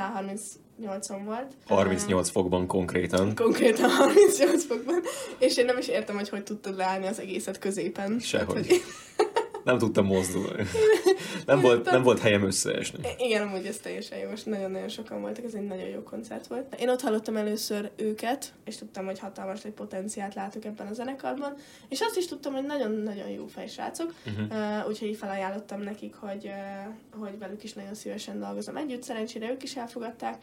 A38-on 0.82 1.20
volt. 1.24 1.52
38 1.66 2.30
fokban 2.30 2.66
konkrétan. 2.66 3.34
Konkrétan 3.34 3.90
38 3.90 4.64
fokban, 4.64 5.00
és 5.38 5.56
én 5.56 5.64
nem 5.64 5.78
is 5.78 5.88
értem, 5.88 6.16
hogy 6.16 6.28
hogy 6.28 6.42
tudtad 6.42 6.76
leállni 6.76 7.06
az 7.06 7.20
egészet 7.20 7.58
középen. 7.58 8.18
Sehogy. 8.18 8.46
Tehát, 8.46 8.66
hogy- 8.66 8.82
Nem 9.64 9.78
tudtam 9.78 10.06
mozdulni. 10.06 10.64
Nem 11.46 11.60
volt, 11.60 11.90
nem 11.90 12.02
volt 12.02 12.18
helyem 12.18 12.42
összeesni. 12.42 12.98
Igen, 13.18 13.42
amúgy 13.48 13.66
ez 13.66 13.76
teljesen 13.78 14.18
jó, 14.18 14.28
és 14.30 14.42
nagyon-nagyon 14.42 14.88
sokan 14.88 15.20
voltak, 15.20 15.44
ez 15.44 15.54
egy 15.54 15.66
nagyon 15.66 15.88
jó 15.88 16.02
koncert 16.02 16.46
volt. 16.46 16.74
Én 16.80 16.88
ott 16.88 17.00
hallottam 17.00 17.36
először 17.36 17.90
őket, 17.96 18.52
és 18.64 18.76
tudtam, 18.76 19.04
hogy 19.04 19.18
hatalmas 19.18 19.64
egy 19.64 19.72
potenciált 19.72 20.34
látok 20.34 20.64
ebben 20.64 20.86
a 20.86 20.92
zenekarban, 20.92 21.54
és 21.88 22.00
azt 22.00 22.16
is 22.16 22.26
tudtam, 22.26 22.52
hogy 22.52 22.66
nagyon-nagyon 22.66 23.28
jó 23.28 23.46
fejsrácok, 23.46 24.14
Mhm. 24.24 24.42
uh, 24.58 24.88
úgyhogy 24.88 25.16
felajánlottam 25.16 25.80
nekik, 25.82 26.14
hogy, 26.14 26.44
uh, 26.44 27.20
hogy 27.20 27.38
velük 27.38 27.64
is 27.64 27.72
nagyon 27.72 27.94
szívesen 27.94 28.38
dolgozom 28.40 28.76
együtt, 28.76 29.02
szerencsére 29.02 29.50
ők 29.50 29.62
is 29.62 29.76
elfogadták, 29.76 30.36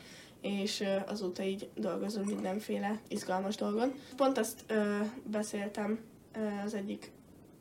és 0.45 0.83
azóta 1.07 1.43
így 1.43 1.69
dolgozunk 1.75 2.25
mindenféle 2.27 2.99
izgalmas 3.07 3.55
dolgon. 3.55 3.93
Pont 4.15 4.37
azt 4.37 4.65
uh, 4.69 4.77
beszéltem 5.23 5.99
uh, 6.37 6.63
az 6.63 6.73
egyik 6.73 7.11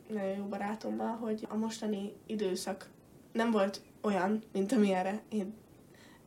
nagyon 0.09 0.37
jó 0.37 0.45
barátommal, 0.45 1.17
hogy 1.17 1.47
a 1.49 1.57
mostani 1.57 2.13
időszak 2.27 2.89
nem 3.33 3.51
volt 3.51 3.81
olyan, 4.01 4.43
mint 4.53 4.73
amilyenre 4.73 5.23
én, 5.29 5.55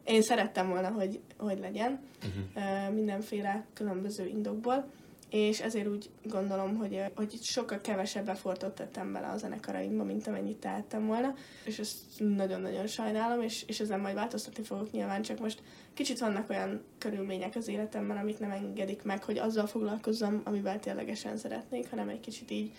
én 0.04 0.22
szerettem 0.22 0.70
volna, 0.70 0.90
hogy, 0.90 1.20
hogy 1.38 1.60
legyen, 1.60 2.00
Mhm. 2.22 2.64
uh, 2.64 2.94
mindenféle 2.94 3.66
különböző 3.74 4.26
indokból, 4.28 4.86
és 5.30 5.60
ezért 5.60 5.88
úgy 5.88 6.10
gondolom, 6.24 6.76
hogy, 6.76 6.94
ö, 6.94 7.04
hogy 7.16 7.38
sokkal 7.42 7.82
kevesebb 7.82 8.30
effortot 8.30 8.76
tettem 8.76 9.14
bele 9.14 9.28
a 9.28 9.38
zenekaraimba, 9.38 10.04
mint 10.04 10.28
amennyit 10.28 10.58
tehettem 10.58 11.06
volna, 11.06 11.34
és 11.66 11.80
ezt 11.80 11.98
nagyon-nagyon 12.18 12.88
sajnálom, 12.88 13.42
és, 13.42 13.64
és 13.68 13.80
ezen 13.80 14.00
majd 14.00 14.16
változtatni 14.16 14.64
fogok 14.64 14.92
nyilván, 14.92 15.22
csak 15.22 15.40
most 15.40 15.64
kicsit 15.94 16.20
vannak 16.20 16.50
olyan 16.50 16.84
körülmények 16.98 17.56
az 17.56 17.68
életemben, 17.68 18.18
amik 18.18 18.40
nem 18.40 18.52
engedik 18.52 19.04
meg, 19.04 19.24
hogy 19.24 19.38
azzal 19.38 19.68
foglalkozzam, 19.68 20.42
amivel 20.44 20.80
ténylegesen 20.80 21.38
szeretnék, 21.38 21.90
hanem 21.90 22.10
egy 22.10 22.20
kicsit 22.20 22.52
így 22.52 22.72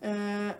ö, 0.00 0.08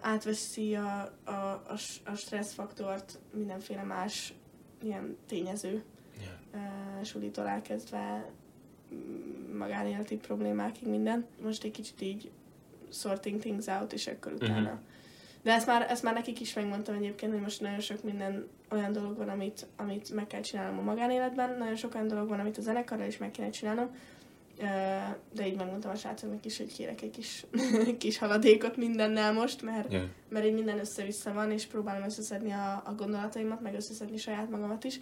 átveszi 0.00 0.74
a, 0.74 1.18
a, 1.24 1.30
a, 1.30 1.78
a 2.04 2.14
stresszfaktort 2.14 3.18
mindenféle 3.34 3.82
más 3.82 4.34
ilyen 4.82 5.16
tényező, 5.26 5.84
Ja. 6.20 6.60
uh, 6.60 7.04
sulitól 7.04 7.46
elkezdve 7.46 8.30
magánéleti 9.58 10.16
problémákig 10.16 10.88
minden. 10.88 11.26
Most 11.42 11.64
egy 11.64 11.70
kicsit 11.70 12.00
így 12.00 12.30
sorting 12.92 13.40
things 13.40 13.66
out, 13.66 13.92
és 13.92 14.06
akkor 14.06 14.32
utána. 14.32 14.70
Mhm. 14.70 14.78
De 15.42 15.52
ezt 15.52 15.66
már, 15.66 15.86
ezt 15.90 16.02
már 16.02 16.14
nekik 16.14 16.40
is 16.40 16.54
megmondtam 16.54 16.94
egyébként, 16.94 17.32
hogy 17.32 17.40
most 17.40 17.60
nagyon 17.60 17.80
sok 17.80 18.02
minden 18.02 18.48
olyan 18.70 18.92
dolog 18.92 19.16
van, 19.16 19.28
amit, 19.28 19.66
amit 19.76 20.10
meg 20.14 20.26
kell 20.26 20.40
csinálnom 20.40 20.78
a 20.78 20.82
magánéletben, 20.82 21.58
nagyon 21.58 21.76
sok 21.76 21.94
olyan 21.94 22.08
dolog 22.08 22.28
van, 22.28 22.40
amit 22.40 22.58
a 22.58 22.60
zenekarral 22.60 23.06
is 23.06 23.16
meg 23.16 23.30
kéne 23.30 23.50
csinálnom, 23.50 23.90
de 25.32 25.46
így 25.46 25.56
megmondtam 25.56 25.90
a 25.90 25.94
srácoknak 25.94 26.44
is, 26.44 26.58
hogy 26.58 26.74
kérek 26.74 27.02
egy 27.02 27.10
kis, 27.10 27.44
kis 27.98 28.18
haladékot 28.18 28.76
mindennel 28.76 29.32
most, 29.32 29.62
mert, 29.62 29.92
Ja. 29.92 30.08
mert 30.28 30.44
így 30.46 30.54
minden 30.54 30.78
össze-vissza 30.78 31.32
van, 31.32 31.50
és 31.50 31.66
próbálom 31.66 32.04
összeszedni 32.04 32.52
a, 32.52 32.82
a 32.84 32.94
gondolataimat, 32.96 33.60
meg 33.60 33.74
összeszedni 33.74 34.16
saját 34.16 34.50
magamat 34.50 34.84
is. 34.84 35.00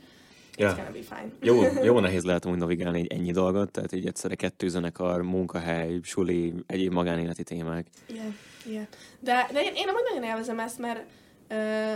It's 0.56 0.60
Ja. 0.60 0.75
gonna 0.75 0.90
be 0.90 1.02
fine. 1.02 1.32
Jó, 1.40 1.82
jó 1.84 2.00
nehéz 2.06 2.25
lehet 2.25 2.46
úgy 2.46 2.56
navigálni 2.56 3.00
egy 3.00 3.12
ennyi 3.12 3.30
dolgot, 3.32 3.70
tehát 3.70 3.92
így 3.92 4.06
egyszerre 4.06 4.34
kettő 4.34 4.68
zenekar, 4.68 5.22
munkahely, 5.22 5.98
suli, 6.02 6.54
egyéb 6.66 6.92
magánéleti 6.92 7.42
témák. 7.42 7.86
Igen, 8.06 8.36
igen. 8.66 8.88
De, 9.20 9.48
de 9.52 9.62
én, 9.62 9.72
én 9.75 9.88
amúgy 9.88 10.02
nagyon 10.08 10.25
élvezem 10.25 10.58
ezt, 10.58 10.78
mert 10.78 11.04
ö, 11.48 11.92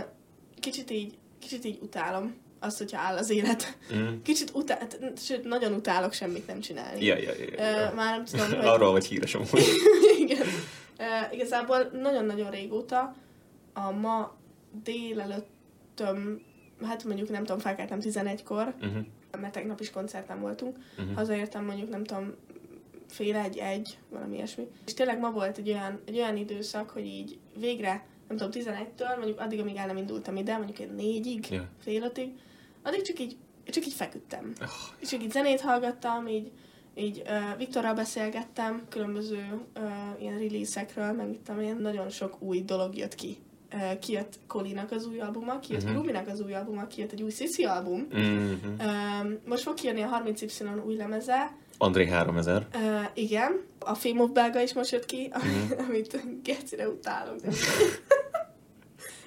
kicsit 0.59 0.91
így, 0.91 1.17
kicsit 1.39 1.65
így 1.65 1.79
utálom 1.81 2.33
azt, 2.59 2.77
hogyha 2.77 2.99
áll 2.99 3.17
az 3.17 3.29
élet. 3.29 3.77
Mm. 3.95 4.07
Kicsit 4.23 4.51
utál, 4.53 4.87
sőt, 5.17 5.43
nagyon 5.43 5.73
utálok 5.73 6.13
semmit 6.13 6.47
nem 6.47 6.59
csinálni. 6.59 7.05
Ja, 7.05 7.17
ja, 7.17 7.31
ja, 7.57 7.65
ja. 7.65 7.93
már 7.95 8.15
nem 8.15 8.25
tudom, 8.25 8.45
hogy... 8.59 8.65
Arról 8.65 8.91
vagy 8.91 9.05
híres 9.05 9.35
amúgy. 9.35 9.63
Igen. 10.17 10.47
Uh, 10.99 11.33
igazából 11.33 11.89
nagyon-nagyon 12.01 12.49
régóta 12.49 13.15
a 13.73 13.91
ma 13.91 14.37
délelőttöm, 14.83 16.41
hát 16.83 17.03
mondjuk 17.03 17.29
nem 17.29 17.43
tudom, 17.43 17.59
felkeltem 17.59 17.99
11-kor, 18.01 18.73
Mhm. 18.81 18.97
mert 19.41 19.53
tegnap 19.53 19.79
is 19.79 19.89
koncerten 19.89 20.39
voltunk, 20.39 20.77
Mhm. 20.97 21.13
hazaértem 21.13 21.65
mondjuk 21.65 21.89
nem 21.89 22.03
tudom, 22.03 22.33
fél 23.07 23.35
egy, 23.35 23.57
egy, 23.57 23.97
valami 24.09 24.35
ilyesmi. 24.35 24.67
És 24.85 24.93
tényleg 24.93 25.19
ma 25.19 25.31
volt 25.31 25.57
egy 25.57 25.69
olyan, 25.69 25.99
egy 26.05 26.15
olyan 26.17 26.37
időszak, 26.37 26.89
hogy 26.89 27.05
így 27.05 27.39
végre, 27.59 28.05
nem 28.27 28.37
tudom, 28.37 28.51
11-től, 28.51 29.15
mondjuk 29.17 29.39
addig, 29.39 29.59
amíg 29.59 29.75
el 29.75 29.85
nem 29.87 29.97
indultam 29.97 30.35
ide, 30.35 30.57
mondjuk 30.57 30.79
egy 30.79 30.91
négyig, 30.95 31.47
Ja. 31.49 31.67
fél 31.79 32.01
ötig, 32.03 32.31
addig 32.83 33.01
csak 33.01 33.19
így, 33.19 33.37
csak 33.65 33.85
így 33.85 33.93
feküdtem. 33.93 34.53
Oh, 34.61 34.67
És 34.99 35.07
csak 35.09 35.23
így 35.23 35.31
zenét 35.31 35.61
hallgattam, 35.61 36.27
így, 36.27 36.51
így 36.95 37.21
uh, 37.25 37.57
Viktorral 37.57 37.93
beszélgettem, 37.93 38.85
különböző 38.89 39.59
uh, 39.79 40.21
ilyen 40.21 40.37
release-ekről, 40.39 41.11
meg 41.11 41.27
mit 41.29 41.39
tudom 41.39 41.61
én, 41.61 41.75
nagyon 41.75 42.09
sok 42.09 42.41
új 42.41 42.61
dolog 42.61 42.97
jött 42.97 43.15
ki. 43.15 43.37
Uh, 43.73 43.99
kijött 43.99 44.39
Kolinak 44.47 44.91
az 44.91 45.05
új 45.07 45.19
albuma, 45.19 45.59
kijött 45.59 45.81
Mhm. 45.81 45.91
uh-huh. 45.91 46.05
Rubinak 46.05 46.27
az 46.27 46.39
új 46.41 46.53
albuma, 46.53 46.87
kijött 46.87 47.11
egy 47.11 47.21
új 47.21 47.31
Sissy 47.31 47.63
album. 47.63 48.07
Mhm. 48.11 48.51
Um, 48.79 49.37
most 49.45 49.63
fog 49.63 49.73
kijönni 49.73 50.01
a 50.01 50.07
30Y 50.07 50.85
új 50.85 50.95
lemeze. 50.95 51.55
André 51.77 52.05
3000. 52.07 52.67
Uh, 52.75 52.81
igen, 53.13 53.61
a 53.79 53.95
Fame 53.95 54.21
of 54.21 54.29
Belga 54.31 54.61
is 54.61 54.73
most 54.73 54.91
jött 54.91 55.05
ki, 55.05 55.31
Mhm. 55.33 55.71
amit 55.87 56.23
gecire 56.43 56.87
utálok. 56.89 57.35
De... 57.35 57.47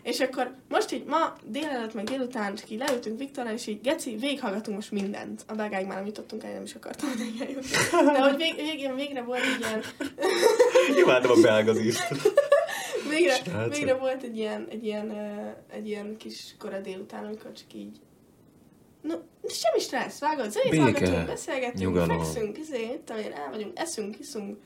és 0.03 0.21
akkor 0.21 0.55
most 0.69 0.93
így 0.93 1.05
ma 1.05 1.37
délelőtt, 1.45 1.95
meg 1.95 2.05
délután 2.05 2.55
csak 2.55 2.71
így 2.71 2.79
leültünk 2.79 3.19
Viktorral, 3.19 3.53
és 3.53 3.67
így 3.67 3.81
geci, 3.81 4.17
végighallgatunk 4.17 4.77
most 4.77 4.91
mindent. 4.93 5.45
A 5.47 5.55
belgáig 5.55 5.87
már 5.87 5.97
nem 5.97 6.07
jutottunk 6.07 6.45
el, 6.45 6.53
nem 6.53 6.63
is 6.63 6.75
akartam 6.75 7.09
eljutni. 7.41 7.69
De 7.91 8.21
hogy 8.23 8.37
vég, 8.37 8.55
végén 8.57 8.95
végre 8.95 9.23
volt 9.23 9.41
egy 9.41 9.61
ilyen, 9.61 9.83
Imádom 11.05 11.31
a 11.31 11.41
belgazírt. 11.43 11.99
végre, 13.11 13.35
Srácok. 13.35 13.75
végre 13.75 13.95
volt 13.95 14.23
egy 14.23 14.37
ilyen, 14.37 14.67
egy 14.71 14.85
ilyen, 14.85 15.11
egy 15.71 15.89
ilyen 15.89 16.17
kis 16.17 16.55
kora 16.59 16.81
délután, 16.81 17.25
amikor 17.25 17.53
csak 17.53 17.75
így 17.75 18.01
No, 19.01 19.15
semmi 19.49 19.79
stressz, 19.79 20.21
vágod, 20.21 20.51
zenét 20.51 20.71
Béke, 20.71 20.83
hallgatunk, 20.83 21.27
beszélgetünk, 21.27 21.79
nyugalom. 21.79 22.19
fekszünk, 22.19 22.59
izé, 22.59 22.83
én, 22.83 23.33
el 23.33 23.51
vagyunk, 23.51 23.79
eszünk, 23.79 24.19
iszunk. 24.19 24.59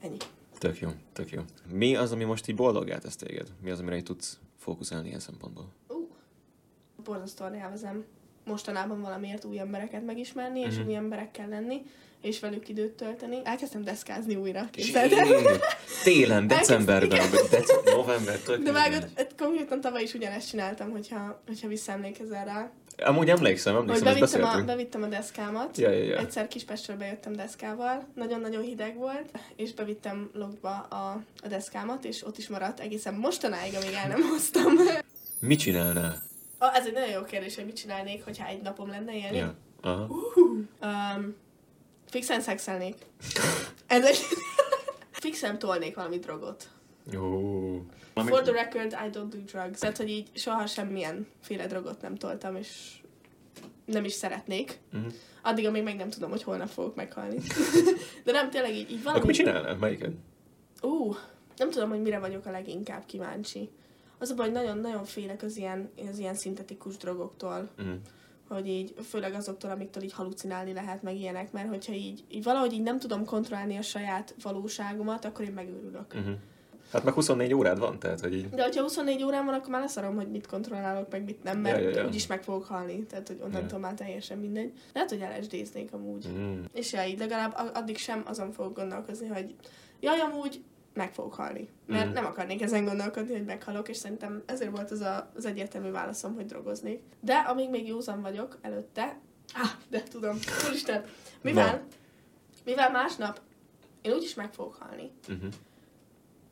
Ennyi. 0.00 0.16
Tök 0.58 0.78
jó, 0.78 0.88
tök 1.12 1.30
jó. 1.30 1.42
Mi 1.72 1.96
az, 1.96 2.12
ami 2.12 2.24
most 2.24 2.48
így 2.48 2.54
boldoggá 2.54 2.98
tesz 2.98 3.16
téged? 3.16 3.48
Mi 3.62 3.70
az, 3.70 3.80
amire 3.80 3.96
így 3.96 4.02
tudsz 4.02 4.38
fókuszálni 4.58 5.08
ilyen 5.08 5.20
szempontból? 5.20 5.68
Uh, 5.88 6.08
borzasztóan 7.04 7.54
élvezem 7.54 8.04
mostanában 8.44 9.00
valamiért 9.00 9.44
új 9.44 9.58
embereket 9.58 10.04
megismerni, 10.04 10.60
és 10.60 10.74
Mhm. 10.76 10.86
új 10.88 10.94
emberekkel 10.94 11.48
lenni, 11.48 11.82
és 12.22 12.40
velük 12.40 12.68
időt 12.68 12.92
tölteni. 12.92 13.38
Elkezdtem 13.44 13.84
deszkázni 13.84 14.34
újra, 14.36 14.68
képzeld! 14.70 15.12
Télen, 16.04 16.46
decemberben, 16.46 17.18
Elkezdtem, 17.20 17.60
dec- 17.60 17.94
november, 17.94 18.38
tök 18.38 18.62
De 18.62 18.72
vágod, 18.72 19.06
konkrétan 19.38 19.80
tavaly 19.80 20.02
is 20.02 20.14
ugyanezt 20.14 20.48
csináltam, 20.48 20.90
hogyha, 20.90 21.42
hogyha 21.46 21.68
visszaemlékezel 21.68 22.44
rá. 22.44 22.70
Amúgy 23.04 23.28
emlékszem, 23.28 23.74
Hogy 23.74 23.82
emlékszem, 23.82 24.06
ezt 24.22 24.32
bevittem 24.32 24.60
a, 24.60 24.64
bevittem 24.64 25.02
a 25.02 25.06
deszkámat. 25.06 25.78
Ja, 25.78 25.90
ja, 25.90 26.04
ja. 26.04 26.18
Egyszer 26.18 26.48
Kispestről 26.48 26.96
bejöttem 26.96 27.32
deszkával, 27.32 28.06
nagyon-nagyon 28.14 28.62
hideg 28.62 28.96
volt, 28.96 29.30
és 29.56 29.74
bevittem 29.74 30.30
logba 30.34 30.70
a, 30.78 31.22
a 31.42 31.48
deszkámat, 31.48 32.04
és 32.04 32.26
ott 32.26 32.38
is 32.38 32.48
maradt 32.48 32.80
egészen 32.80 33.14
mostanáig, 33.14 33.74
amíg 33.74 33.92
el 34.02 34.08
nem 34.08 34.22
hoztam. 34.22 34.72
Mit 35.40 35.58
csinálnál? 35.58 36.22
Ah, 36.62 36.76
ez 36.76 36.86
egy 36.86 36.92
nagyon 36.92 37.10
jó 37.10 37.22
kérdés, 37.22 37.54
hogy 37.54 37.64
mit 37.64 37.76
csinálnék, 37.76 38.24
hogyha 38.24 38.46
egy 38.46 38.60
napom 38.60 38.88
lenne 38.88 39.16
élni. 39.16 39.36
Ja. 39.36 39.54
Aha. 39.80 40.08
Um, 40.82 41.34
fixen 42.06 42.40
szexelnék. 42.40 42.96
Ez 43.86 44.04
egy... 44.04 44.18
fixen 45.10 45.58
tolnék 45.58 45.94
valami 45.94 46.18
drogot. 46.18 46.68
Jó. 47.10 47.84
For 48.14 48.42
the 48.42 48.52
record, 48.52 48.92
I 48.92 49.10
don't 49.10 49.28
do 49.30 49.38
drugs. 49.38 49.78
Tehát, 49.78 49.96
hogy 49.96 50.08
így 50.08 50.28
soha 50.34 50.66
semmilyen 50.66 51.26
féle 51.40 51.66
drogot 51.66 52.00
nem 52.00 52.16
toltam, 52.16 52.56
és 52.56 53.00
nem 53.84 54.04
is 54.04 54.12
szeretnék. 54.12 54.78
Mhm. 54.92 55.06
Addig, 55.42 55.66
amíg 55.66 55.82
meg 55.82 55.96
nem 55.96 56.10
tudom, 56.10 56.30
hogy 56.30 56.42
holnap 56.42 56.68
fogok 56.68 56.94
meghalni. 56.94 57.38
De 58.24 58.32
nem, 58.32 58.50
tényleg 58.50 58.74
így, 58.74 58.90
így 58.90 59.02
valami... 59.02 59.18
Akkor 59.18 59.26
mit 59.26 59.36
csinálnál? 59.36 59.76
Melyiket? 59.76 60.12
Ú, 60.82 61.14
nem 61.56 61.70
tudom, 61.70 61.88
hogy 61.88 62.02
mire 62.02 62.18
vagyok 62.18 62.46
a 62.46 62.50
leginkább 62.50 63.06
kíváncsi. 63.06 63.70
Az 64.20 64.30
a 64.30 64.34
baj, 64.34 64.50
nagyon-nagyon 64.50 65.04
félek 65.04 65.42
az 65.42 65.56
ilyen, 65.56 65.90
az 66.10 66.18
ilyen 66.18 66.34
szintetikus 66.34 66.96
drogoktól. 66.96 67.70
Mhm. 67.76 67.90
hogy 68.48 68.68
így, 68.68 68.94
főleg 69.08 69.34
azoktól, 69.34 69.70
amiktől 69.70 70.02
így 70.02 70.12
halucinálni 70.12 70.72
lehet, 70.72 71.02
meg 71.02 71.16
ilyenek, 71.16 71.52
mert 71.52 71.68
hogyha 71.68 71.92
így, 71.92 72.24
így 72.28 72.42
valahogy 72.42 72.72
így 72.72 72.82
nem 72.82 72.98
tudom 72.98 73.24
kontrollálni 73.24 73.76
a 73.76 73.82
saját 73.82 74.34
valóságomat, 74.42 75.24
akkor 75.24 75.44
én 75.44 75.52
megőrülök. 75.52 76.14
Uh-huh. 76.14 76.34
Hát 76.92 77.04
meg 77.04 77.14
24 77.14 77.54
órád 77.54 77.78
van, 77.78 77.98
tehát 77.98 78.20
hogy 78.20 78.34
így... 78.34 78.48
De 78.48 78.62
hogyha 78.62 78.82
24 78.82 79.24
órán 79.24 79.44
van, 79.44 79.54
akkor 79.54 79.70
már 79.70 79.80
leszarom, 79.80 80.14
hogy 80.16 80.30
mit 80.30 80.46
kontrollálok, 80.46 81.10
meg 81.10 81.24
mit 81.24 81.42
nem, 81.42 81.58
mert 81.58 81.82
Ja, 81.82 81.88
ja, 81.88 81.96
ja. 81.96 82.06
úgyis 82.06 82.26
meg 82.26 82.42
fogok 82.42 82.64
halni, 82.64 83.06
tehát 83.06 83.28
hogy 83.28 83.40
onnantól 83.44 83.78
már 83.78 83.94
teljesen 83.94 84.38
mindegy. 84.38 84.72
Lehet, 84.92 85.10
hogy 85.10 85.24
LSD-znék 85.38 85.92
amúgy. 85.92 86.28
Mm. 86.28 86.62
És 86.72 86.92
ja, 86.92 87.04
így 87.04 87.18
legalább 87.18 87.70
addig 87.74 87.98
sem 87.98 88.22
azon 88.26 88.52
fogok 88.52 88.76
gondolkozni, 88.76 89.28
hogy 89.28 89.54
jaj, 90.00 90.18
amúgy 90.18 90.62
meg 90.94 91.12
fogok 91.12 91.34
halni. 91.34 91.68
Mert 91.86 92.04
Mhm. 92.04 92.14
nem 92.14 92.24
akarnék 92.24 92.62
ezen 92.62 92.84
gondolkodni, 92.84 93.32
hogy 93.32 93.44
meghalok, 93.44 93.88
és 93.88 93.96
szerintem 93.96 94.42
ezért 94.46 94.70
volt 94.70 94.90
az 94.90 95.00
a, 95.00 95.30
az 95.36 95.44
egyértelmű 95.44 95.90
válaszom, 95.90 96.34
hogy 96.34 96.46
drogoznék. 96.46 97.02
De 97.20 97.34
amíg 97.34 97.70
még 97.70 97.86
józan 97.86 98.20
vagyok 98.22 98.58
előtte, 98.60 99.18
ah, 99.54 99.70
de 99.88 100.02
tudom, 100.02 100.38
úristen, 100.68 101.04
mivel, 101.40 101.72
Na. 101.76 101.82
mivel 102.64 102.90
másnap 102.90 103.40
én 104.02 104.12
úgyis 104.12 104.34
meg 104.34 104.52
fogok 104.52 104.74
halni, 104.74 105.10
Uh-huh. 105.28 105.52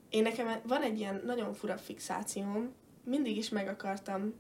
én 0.09 0.23
nekem 0.23 0.61
van 0.67 0.83
egy 0.83 0.99
ilyen 0.99 1.23
nagyon 1.25 1.53
fura 1.55 1.77
fixációm, 1.77 2.73
mindig 3.05 3.37
is 3.37 3.49
meg 3.49 3.69
akartam 3.69 4.35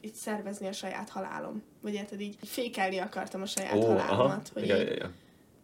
itt 0.00 0.14
szervezni 0.14 0.66
a 0.66 0.72
saját 0.72 1.08
halálom. 1.08 1.62
Vagy 1.80 1.94
érted, 1.94 2.20
így 2.20 2.36
fékelni 2.42 2.98
akartam 2.98 3.42
a 3.42 3.46
saját 3.46 3.72
aha. 3.84 3.86
halálomat. 3.86 4.50
Hogy 4.54 4.66
Ja, 4.66 4.76
ja, 4.76 4.94
ja. 4.94 5.10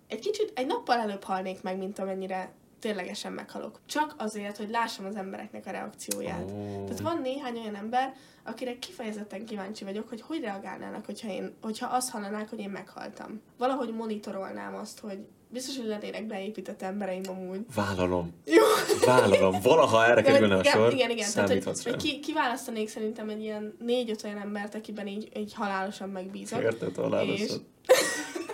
egy 0.07 0.19
kicsit, 0.19 0.53
egy 0.55 0.67
nappal 0.67 0.99
előbb 0.99 1.23
halnék 1.23 1.63
meg, 1.63 1.79
mint 1.79 1.99
amennyire 1.99 2.53
ténylegesen 2.81 3.33
meghalok. 3.33 3.81
Csak 3.87 4.15
azért, 4.19 4.57
hogy 4.57 4.71
lássam 4.71 5.05
az 5.05 5.17
embereknek 5.17 5.67
a 5.67 5.71
reakcióját. 5.71 6.51
Ó. 6.51 6.85
Tehát 6.85 7.01
van 7.01 7.21
néhány 7.23 7.59
olyan 7.59 7.75
ember, 7.75 8.15
akire 8.45 8.79
kifejezetten 8.79 9.45
kíváncsi 9.45 9.85
vagyok, 9.85 10.09
hogy 10.09 10.21
hogy 10.21 10.41
reagálnának, 10.41 11.05
hogyha, 11.05 11.29
én, 11.29 11.55
hogyha 11.63 11.87
azt 11.87 12.11
hallanák, 12.11 12.49
hogy 12.49 12.59
én 12.59 12.71
meghaltam. 12.71 13.41
Valahogy 13.59 13.95
monitorolnám 13.95 14.75
azt, 14.75 15.01
hogy 15.01 15.19
biztos, 15.49 15.77
hogy 15.77 15.87
lennének 15.87 16.27
beépített 16.27 16.83
embereim 16.83 17.23
amúgy. 17.29 17.61
Vállalom. 17.75 18.33
Jó. 18.45 18.65
Vállalom. 19.07 19.61
Valaha 19.63 20.05
erre 20.07 20.23
kerülne 20.23 20.57
a 20.57 20.65
sor, 20.65 20.93
igen, 20.93 21.11
igen. 21.11 21.33
Tehát, 21.35 21.83
hogy, 21.83 21.97
ki, 21.97 22.21
kiválasztanék 22.21 22.89
szerintem 22.89 23.29
egy 23.29 23.41
ilyen 23.41 23.77
négy-öt 23.79 24.25
olyan 24.25 24.39
embert, 24.39 24.75
akiben 24.75 25.07
így, 25.07 25.29
így 25.37 25.55
halálosan 25.55 26.09
megbízok. 26.09 26.63
Érted, 26.63 26.99
alábasszod. 26.99 27.63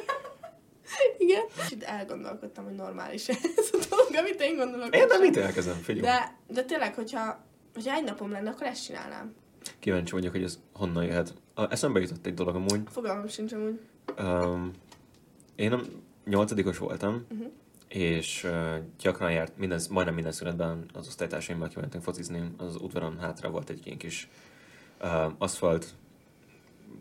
Igen. 1.19 1.43
És 1.57 1.77
elgondolkodtam, 1.81 2.65
hogy 2.65 2.75
normális 2.75 3.29
ez 3.29 3.71
a 3.73 3.86
amit 4.17 4.41
én 4.41 4.57
gondolok. 4.57 4.97
Én 4.97 5.07
nem 5.07 5.25
ítélkezem, 5.25 5.75
figyelj. 5.75 6.01
De, 6.01 6.37
de 6.55 6.63
tényleg, 6.65 6.95
hogyha, 6.95 7.45
hogyha 7.75 7.95
egy 7.95 8.05
napom 8.05 8.31
lenne, 8.31 8.51
akkor 8.51 8.67
ezt 8.67 8.85
csinálnám. 8.85 9.35
Kíváncsi 9.79 10.13
vagyok, 10.13 10.33
hogy 10.33 10.43
ez 10.43 10.59
honnan 10.73 11.05
jöhet. 11.05 11.35
A, 11.55 11.71
eszembe 11.73 12.01
jutott 12.01 12.27
egy 12.27 12.35
dolog 12.35 12.55
amúgy. 12.55 12.81
Fogalmam 12.91 13.29
sincs 13.29 13.53
amúgy. 13.53 13.81
Um, 14.19 14.71
én 15.55 15.73
a 15.73 15.81
nyolcadikos 16.25 16.79
voltam, 16.79 17.27
Uh-huh. 17.31 17.51
és 17.89 18.45
uh, 18.45 18.77
gyakran 18.99 19.33
járt, 19.33 19.59
minden, 19.59 19.81
majdnem 19.91 20.15
minden 20.15 20.33
szünetben 20.33 20.85
az 20.93 21.07
osztálytársaimmal 21.07 21.69
kimentünk 21.69 22.03
focizni, 22.05 22.51
az 22.57 22.77
udvaron 22.77 23.19
hátra 23.19 23.51
volt 23.51 23.71
egy 23.71 23.87
ilyen 23.87 23.99
kis 23.99 24.29
uh, 25.03 25.33
aszfalt 25.39 25.95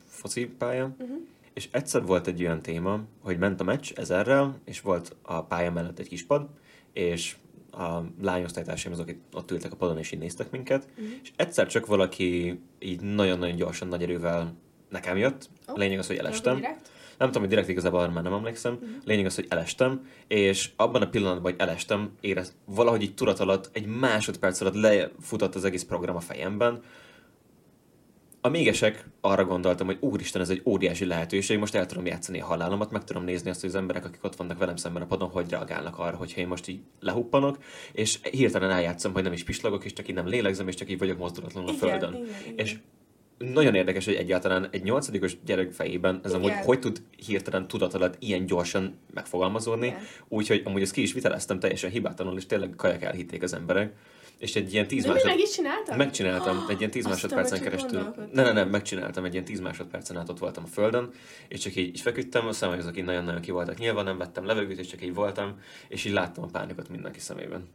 focipálya, 0.08 0.96
Uh-huh. 0.98 1.18
és 1.54 1.68
egyszer 1.72 2.06
volt 2.06 2.28
egy 2.28 2.42
olyan 2.42 2.62
téma, 2.62 3.00
hogy 3.22 3.38
ment 3.38 3.60
a 3.60 3.64
meccs 3.64 3.92
ezerrel, 3.96 4.60
és 4.64 4.82
volt 4.82 5.16
a 5.22 5.44
pálya 5.44 5.72
mellett 5.72 6.00
egy 6.00 6.08
kis 6.08 6.26
pad, 6.26 6.48
és 6.96 7.36
a 7.72 8.00
lányosztálytársaim 8.22 8.94
azok 8.94 9.10
itt 9.10 9.22
ott 9.34 9.52
ültek 9.52 9.72
a 9.72 9.76
padon, 9.76 9.98
és 9.98 10.12
így 10.12 10.20
néztek 10.20 10.52
minket, 10.52 10.88
Mhm. 10.98 11.06
és 11.24 11.32
egyszer 11.36 11.68
csak 11.68 11.86
valaki 11.86 12.60
így 12.80 13.02
nagyon-nagyon 13.02 13.56
gyorsan, 13.56 13.88
nagy 13.88 14.02
erővel 14.02 14.54
nekem 14.90 15.18
jött. 15.18 15.50
Ó, 15.72 15.78
Lényeg 15.78 16.00
az, 16.00 16.08
hogy 16.08 16.18
elestem. 16.18 16.60
Nem 17.18 17.28
tudom, 17.28 17.42
hogy 17.42 17.50
direkt 17.52 17.70
igazából 17.70 18.00
arra 18.00 18.12
már 18.12 18.24
nem 18.24 18.34
emlékszem. 18.34 18.74
Mhm. 18.74 18.90
Lényeg 19.06 19.26
az, 19.26 19.36
hogy 19.36 19.46
elestem, 19.50 20.08
és 20.28 20.70
abban 20.76 21.02
a 21.02 21.10
pillanatban, 21.10 21.52
hogy 21.52 21.60
elestem, 21.62 22.12
érez, 22.22 22.56
valahogy 22.66 23.02
így 23.02 23.14
tudat 23.16 23.40
alatt, 23.40 23.70
egy 23.74 23.86
másodperc 23.86 24.62
alatt 24.62 24.76
lefutott 24.76 25.56
az 25.56 25.64
egész 25.66 25.84
program 25.84 26.16
a 26.16 26.20
fejemben. 26.20 26.82
A 28.46 28.50
mégesek 28.50 29.06
arra 29.22 29.46
gondoltam, 29.46 29.86
hogy 29.86 29.98
úristen, 30.00 30.42
ez 30.42 30.50
egy 30.50 30.62
óriási 30.66 31.06
lehetőség, 31.06 31.58
most 31.58 31.76
el 31.76 31.86
tudom 31.86 32.06
játszani 32.06 32.42
a 32.42 32.46
halálomat, 32.46 32.92
meg 32.92 33.04
tudom 33.04 33.24
nézni 33.24 33.50
azt, 33.50 33.60
hogy 33.60 33.70
az 33.70 33.76
emberek, 33.76 34.06
akik 34.06 34.24
ott 34.24 34.36
vannak 34.36 34.58
velem 34.58 34.76
szemben 34.76 35.02
a 35.02 35.06
padon, 35.06 35.30
hogy 35.30 35.50
reagálnak 35.50 36.00
arra, 36.00 36.18
hogyha 36.18 36.42
én 36.42 36.48
most 36.48 36.68
így 36.68 36.80
lehuppanok, 37.00 37.58
és 37.92 38.20
hirtelen 38.32 38.70
eljátszom, 38.72 39.14
hogy 39.14 39.24
nem 39.24 39.34
is 39.34 39.44
pislogok, 39.44 39.86
és 39.86 39.94
csak 39.94 40.08
így 40.08 40.16
nem 40.16 40.28
lélegzem, 40.28 40.68
és 40.68 40.76
csak 40.76 40.90
így 40.90 40.98
vagyok 40.98 41.18
mozdulatlanul 41.18 41.70
a 41.70 41.74
földön. 41.74 42.14
Igen, 42.14 42.28
igen. 42.46 42.66
És 42.66 42.78
nagyon 43.38 43.76
érdekes, 43.76 44.06
hogy 44.06 44.16
egyáltalán 44.16 44.68
egy 44.72 44.84
nyolcadikos 44.84 45.38
gyerek 45.46 45.72
fejében 45.72 46.20
ez 46.24 46.34
amúgy 46.34 46.54
hogy 46.64 46.80
tud 46.80 47.02
hirtelen 47.26 47.68
tudat 47.68 47.94
alatt 47.94 48.16
ilyen 48.20 48.46
gyorsan 48.46 48.98
megfogalmazódni, 49.14 49.96
úgyhogy 50.28 50.62
amúgy 50.66 50.82
ezt 50.82 50.94
ki 50.94 51.02
is 51.02 51.14
viteleztem 51.14 51.60
teljesen 51.60 51.90
hibátlanul, 51.90 52.38
és 52.38 52.46
tényleg 52.46 52.74
kajak 52.78 53.04
elhitték 53.04 53.44
az 53.44 53.54
emberek. 53.54 53.94
És 54.38 54.56
egy 54.56 54.74
ilyen 54.74 54.88
10 54.88 55.02
De 55.02 55.08
mi 55.08 55.14
másod... 55.14 55.30
meg 55.30 55.40
is 55.40 55.52
csináltam? 55.52 55.98
Megcsináltam, 55.98 56.66
egy 56.70 56.80
ilyen 56.80 56.92
10 56.92 57.06
Azt 57.06 57.14
másodpercen 57.14 57.62
keresztül. 57.62 58.14
Ne, 58.32 58.44
ne, 58.44 58.52
nem, 58.52 58.70
megcsináltam, 58.70 59.26
egy 59.26 59.34
ilyen 59.34 59.46
10 59.46 59.60
másodpercen 59.60 60.18
át 60.18 60.30
ott 60.30 60.40
voltam 60.40 60.64
a 60.64 60.68
földön, 60.68 61.10
és 61.48 61.60
csak 61.60 61.76
így, 61.76 61.88
így 61.88 62.00
feküdtem, 62.00 62.48
a 62.48 62.52
szemek 62.52 62.80
azok 62.80 62.98
így 62.98 63.04
nagyon-nagyon 63.04 63.42
ki 63.42 63.52
voltak 63.52 63.78
nyilván, 63.78 64.04
nem 64.04 64.18
vettem 64.18 64.46
levegőt, 64.46 64.80
és 64.80 64.88
csak 64.88 65.04
így 65.04 65.14
voltam, 65.14 65.60
és 65.88 66.06
így 66.06 66.14
láttam 66.14 66.44
a 66.44 66.48
pánikot 66.48 66.90
mindenki 66.90 67.20
szemében. 67.20 67.68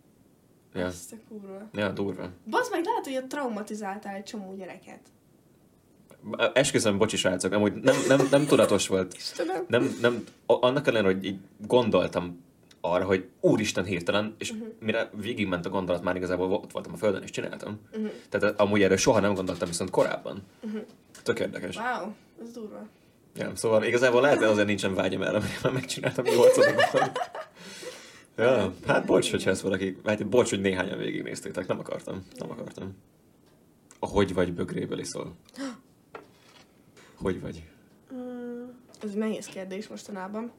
Ja, 0.75 0.87
Azt 0.87 1.13
a 1.13 1.17
kurva. 1.29 1.69
ja 1.73 1.89
durva. 1.89 2.31
Bazd 2.51 2.71
meg, 2.71 2.85
lehet, 2.85 3.05
hogy 3.05 3.27
traumatizáltál 3.27 4.15
egy 4.15 4.23
csomó 4.23 4.55
gyereket. 4.55 5.01
Esküszöm, 6.53 6.99
bocsi 6.99 7.17
srácok, 7.17 7.53
amúgy 7.53 7.73
nem, 7.73 7.97
nem, 8.09 8.27
nem 8.31 8.47
tudatos 8.47 8.89
volt. 8.89 9.15
Istenem. 9.19 9.65
Nem, 9.69 9.97
nem, 10.01 10.25
annak 10.47 10.87
ellenére, 10.87 11.15
hogy 11.15 11.25
így 11.25 11.39
gondoltam 11.67 12.45
arra, 12.81 13.05
hogy 13.05 13.29
úristen 13.41 13.85
hirtelen, 13.85 14.35
és 14.39 14.51
uh-huh. 14.51 14.69
mire 14.81 15.11
végigment 15.15 15.67
a 15.67 15.71
gondolat, 15.71 16.03
már 16.03 16.17
igazából 16.17 16.53
ott 16.53 16.73
voltam 16.73 16.93
a 16.93 16.97
földön, 16.97 17.23
és 17.23 17.31
csináltam. 17.31 17.81
Uh-huh. 17.93 18.11
Tehát 18.29 18.61
amúgy 18.61 18.83
erről 18.83 18.97
soha 18.97 19.21
nem 19.21 19.35
gondoltam, 19.35 19.69
viszont 19.69 19.91
korábban. 19.91 20.43
Uh-huh. 20.61 20.81
Tök 21.23 21.39
érdekes. 21.39 21.77
Wow, 21.77 22.13
ez 22.43 22.53
durva. 22.53 22.87
Ja, 23.37 23.57
szóval 23.57 23.85
igazából 23.85 24.21
lehet, 24.21 24.39
hogy 24.39 24.47
azért 24.47 24.67
nincsen 24.67 24.95
vágyam 24.95 25.23
erre, 25.23 25.39
mert 25.39 25.63
már 25.63 25.73
megcsináltam 25.73 26.25
nyolcadikban. 26.25 27.11
Ja, 28.37 28.75
hát 28.87 29.07
bocs, 29.07 29.31
hogyha 29.31 29.51
ezt 29.51 29.61
valaki, 29.61 29.97
hát 30.05 30.27
bocs, 30.27 30.51
hogy 30.51 30.61
néhányan 30.61 30.99
végignéztétek, 30.99 31.67
nem 31.67 31.79
akartam, 31.79 32.27
nem 32.39 32.51
akartam. 32.51 32.97
A 33.99 34.07
hogy 34.07 34.35
vagy 34.35 34.53
bögréből 34.53 34.99
iszol? 34.99 35.35
Hogy 37.15 37.41
vagy? 37.41 37.65
Mm, 38.15 38.63
Ez 39.03 39.13
nehéz 39.13 39.47
kérdés 39.47 39.89
mostanában. 39.89 40.53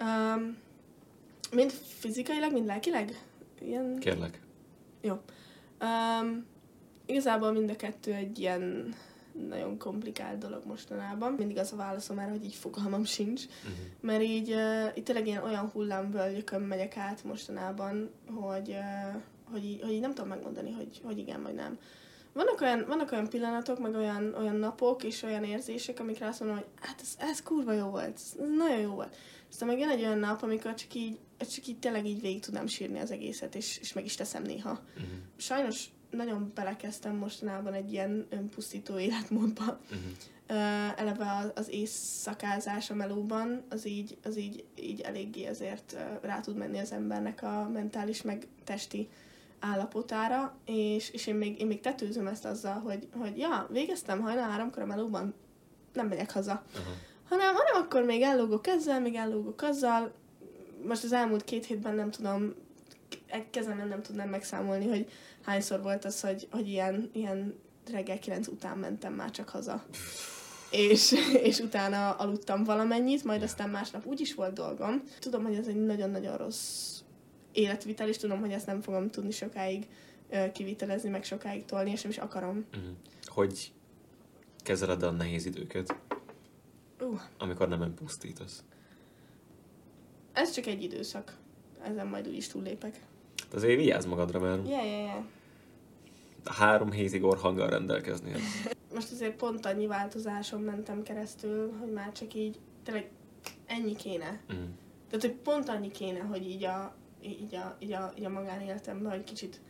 Um, 0.00 0.56
mind 1.52 1.70
fizikailag, 1.70 2.52
mind 2.52 2.66
lelkileg? 2.66 3.24
Ilyen... 3.60 3.98
Kérlek. 3.98 4.40
Jó. 5.00 5.20
Um, 5.80 6.46
igazából 7.06 7.52
mind 7.52 7.70
a 7.70 7.76
kettő 7.76 8.12
egy 8.12 8.38
ilyen 8.38 8.94
nagyon 9.48 9.78
komplikált 9.78 10.38
dolog 10.38 10.62
mostanában. 10.66 11.32
Mindig 11.32 11.58
az 11.58 11.72
a 11.72 11.76
válaszom 11.76 12.18
erre, 12.18 12.30
hogy 12.30 12.44
így 12.44 12.54
fogalmam 12.54 13.04
sincs. 13.04 13.44
Uh-huh. 13.44 13.76
Mert 14.00 14.22
így 14.22 14.50
uh, 14.50 14.86
itt 14.94 15.04
tényleg 15.04 15.26
ilyen 15.26 15.42
olyan 15.42 15.70
hullámvölgyökön 15.70 16.60
megyek 16.60 16.96
át 16.96 17.24
mostanában, 17.24 18.10
hogy, 18.34 18.68
uh, 18.68 19.22
hogy, 19.50 19.64
így, 19.64 19.82
hogy 19.82 19.92
így 19.92 20.00
nem 20.00 20.14
tudom 20.14 20.28
megmondani, 20.28 20.72
hogy, 20.72 21.00
hogy 21.04 21.18
igen 21.18 21.42
vagy 21.42 21.54
nem. 21.54 21.78
Vannak 22.32 22.60
olyan, 22.60 22.84
vannak 22.88 23.12
olyan 23.12 23.28
pillanatok, 23.28 23.78
meg 23.78 23.94
olyan, 23.94 24.34
olyan 24.34 24.56
napok 24.56 25.04
és 25.04 25.22
olyan 25.22 25.44
érzések, 25.44 26.00
amikre 26.00 26.26
azt 26.26 26.40
mondom, 26.40 26.58
hogy 26.58 26.66
hát 26.80 27.00
ez, 27.00 27.14
ez 27.18 27.42
kurva 27.42 27.72
jó 27.72 27.86
volt, 27.86 28.14
ez, 28.14 28.34
ez 28.40 28.48
nagyon 28.56 28.78
jó 28.78 28.90
volt. 28.90 29.16
Aztán 29.50 29.68
meg 29.68 29.78
jön 29.78 29.88
egy 29.88 30.02
olyan 30.02 30.18
nap, 30.18 30.42
amikor 30.42 30.74
csak 30.74 30.94
így, 30.94 31.18
csak 31.38 31.66
így 31.66 31.78
tényleg 31.78 32.06
így 32.06 32.20
végig 32.20 32.40
tudnám 32.40 32.66
sírni 32.66 32.98
az 32.98 33.10
egészet, 33.10 33.54
és, 33.54 33.78
és 33.78 33.92
meg 33.92 34.04
is 34.04 34.14
teszem 34.14 34.42
néha. 34.42 34.70
Uh-huh. 34.70 35.10
Sajnos 35.36 35.88
nagyon 36.10 36.52
belekezdtem 36.54 37.16
mostanában 37.16 37.72
egy 37.72 37.92
ilyen 37.92 38.26
önpusztító 38.30 38.98
életmódba. 38.98 39.64
Uh-huh. 39.64 40.00
Uh, 40.48 41.00
eleve 41.00 41.52
az, 41.54 41.68
éjszakázás 41.68 42.90
a 42.90 42.94
melóban, 42.94 43.64
az 43.68 43.86
így, 43.86 44.16
az 44.24 44.36
így, 44.36 44.64
így 44.74 45.00
eléggé 45.00 45.46
azért 45.46 45.96
rá 46.22 46.40
tud 46.40 46.56
menni 46.56 46.78
az 46.78 46.92
embernek 46.92 47.42
a 47.42 47.68
mentális 47.72 48.22
meg 48.22 48.46
testi 48.64 49.08
állapotára, 49.60 50.56
és, 50.64 51.10
és 51.10 51.26
én, 51.26 51.34
még, 51.34 51.60
én 51.60 51.66
még 51.66 51.80
tetőzöm 51.80 52.26
ezt 52.26 52.44
azzal, 52.44 52.80
hogy, 52.80 53.08
hogy 53.12 53.38
ja, 53.38 53.68
végeztem 53.70 54.20
hajnal 54.20 54.48
háromkor 54.50 54.82
a 54.82 54.86
melóban, 54.86 55.34
nem 55.92 56.08
megyek 56.08 56.32
haza. 56.32 56.64
Uh-huh. 56.68 56.94
Hanem, 57.28 57.54
hanem 57.54 57.82
akkor 57.82 58.02
még 58.02 58.22
ellógok 58.22 58.66
ezzel, 58.66 59.00
még 59.00 59.14
ellógok 59.14 59.62
azzal. 59.62 60.12
Most 60.86 61.04
az 61.04 61.12
elmúlt 61.12 61.44
két 61.44 61.66
hétben 61.66 61.94
nem 61.94 62.10
tudom, 62.10 62.54
egy 63.26 63.50
kezemen 63.50 63.88
nem 63.88 64.02
tudnám 64.02 64.28
megszámolni, 64.28 64.88
hogy 64.88 65.08
hányszor 65.42 65.82
volt 65.82 66.04
az, 66.04 66.20
hogy, 66.20 66.48
hogy 66.50 66.68
ilyen, 66.68 67.10
ilyen 67.12 67.54
reggel 67.90 68.18
kilenc 68.18 68.46
után 68.46 68.78
mentem 68.78 69.12
már 69.12 69.30
csak 69.30 69.48
haza. 69.48 69.84
És, 70.70 71.14
és 71.42 71.58
utána 71.58 72.10
aludtam 72.10 72.64
valamennyit, 72.64 73.24
majd 73.24 73.42
aztán 73.42 73.70
másnap 73.70 74.06
úgy 74.06 74.20
is 74.20 74.34
volt 74.34 74.52
dolgom. 74.52 75.02
Tudom, 75.18 75.44
hogy 75.44 75.54
ez 75.54 75.66
egy 75.66 75.84
nagyon-nagyon 75.84 76.36
rossz 76.36 77.00
életvitel, 77.52 78.08
és 78.08 78.16
tudom, 78.16 78.40
hogy 78.40 78.52
ezt 78.52 78.66
nem 78.66 78.80
fogom 78.80 79.10
tudni 79.10 79.30
sokáig 79.30 79.86
ö, 80.30 80.52
kivitelezni, 80.52 81.08
meg 81.08 81.24
sokáig 81.24 81.64
tolni, 81.64 81.90
és 81.90 82.02
nem 82.02 82.10
is 82.10 82.18
akarom. 82.18 82.66
Uh-huh. 82.74 82.92
Hogy 83.24 83.72
kezeled 84.62 85.02
a 85.02 85.10
nehéz 85.10 85.46
időket, 85.46 85.96
Uh, 87.00 87.20
amikor 87.38 87.68
nem 87.68 87.94
pusztítasz? 87.94 88.64
Ez 90.36 90.50
csak 90.50 90.66
egy 90.66 90.82
időszak. 90.82 91.36
Ezen 91.82 92.06
majd 92.06 92.28
úgyis 92.28 92.46
túllépek. 92.48 93.00
De 93.50 93.56
azért 93.56 93.76
vigyázz 93.78 94.04
magadra, 94.06 94.40
mert 94.40 94.68
Yeah, 94.68 94.86
yeah, 94.86 95.02
yeah. 95.04 95.24
három 96.44 96.90
hétig 96.90 97.24
orhanggal 97.24 97.68
rendelkezni. 97.70 98.32
ez- 98.32 98.40
Most 98.94 99.12
azért 99.12 99.36
pont 99.36 99.66
annyi 99.66 99.86
változáson 99.86 100.60
mentem 100.60 101.02
keresztül, 101.02 101.72
hogy 101.80 101.92
már 101.92 102.12
csak 102.12 102.34
így, 102.34 102.58
tényleg 102.82 103.10
ennyi 103.66 103.96
kéne. 103.96 104.40
Mm. 104.52 104.64
Tehát, 105.08 105.20
hogy 105.20 105.32
pont 105.34 105.68
annyi 105.68 105.90
kéne, 105.90 106.18
hogy 106.20 106.48
így 106.50 106.64
a, 106.64 106.94
így 107.22 107.54
a, 107.54 107.76
így 107.78 107.92
a, 107.92 108.12
így 108.18 108.24
a 108.24 108.28
magánéletemben, 108.28 109.10
hogy 109.12 109.24
kicsit, 109.24 109.60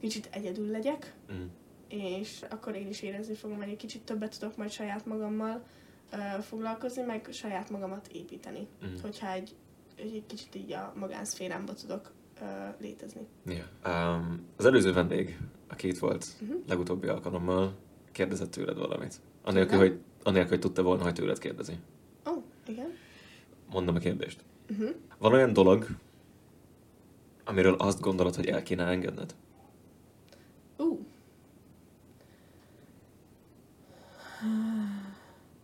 kicsit 0.00 0.28
egyedül 0.32 0.70
legyek, 0.70 1.14
Mm. 1.32 1.44
és 1.88 2.40
akkor 2.50 2.74
én 2.76 2.88
is 2.88 3.02
érezni 3.02 3.34
fogom, 3.34 3.56
hogy 3.56 3.68
egy 3.68 3.76
kicsit 3.76 4.02
többet 4.02 4.38
tudok 4.38 4.56
majd 4.56 4.70
saját 4.70 5.06
magammal 5.06 5.64
uh, 6.12 6.38
foglalkozni, 6.42 7.02
meg 7.02 7.28
saját 7.32 7.70
magamat 7.70 8.08
építeni. 8.12 8.66
Mm. 8.86 8.94
Hogyha 9.02 9.32
egy, 9.32 9.54
egy 9.96 10.22
kicsit 10.26 10.54
így 10.54 10.72
a 10.72 10.92
magánszférámba 10.96 11.72
tudok 11.72 12.12
uh, 12.40 12.48
létezni. 12.80 13.26
Yeah. 13.46 14.16
Um, 14.18 14.46
az 14.56 14.64
előző 14.64 14.92
vendég, 14.92 15.38
aki 15.68 15.88
itt 15.88 15.98
volt 15.98 16.26
Mhm. 16.40 16.52
legutóbbi 16.68 17.06
alkalommal, 17.06 17.74
kérdezett 18.12 18.50
tőled 18.50 18.76
valamit. 18.78 19.20
Anélkül, 19.42 19.78
hogy, 19.78 19.98
anélkül, 20.22 20.50
hogy 20.50 20.60
tudta 20.60 20.82
volna, 20.82 21.02
hogy 21.02 21.14
tőled 21.14 21.38
kérdezi. 21.38 21.72
Ó, 22.26 22.30
oh, 22.32 22.42
igen. 22.66 22.88
Mondom 23.70 23.94
a 23.94 23.98
kérdést. 23.98 24.44
Uh-huh. 24.70 24.90
Van 25.18 25.32
olyan 25.32 25.52
dolog, 25.52 25.86
amiről 27.44 27.74
azt 27.74 28.00
gondolod, 28.00 28.34
hogy 28.34 28.46
el 28.46 28.62
kéne 28.62 28.84
engedned? 28.86 29.34
Uh. 30.78 30.98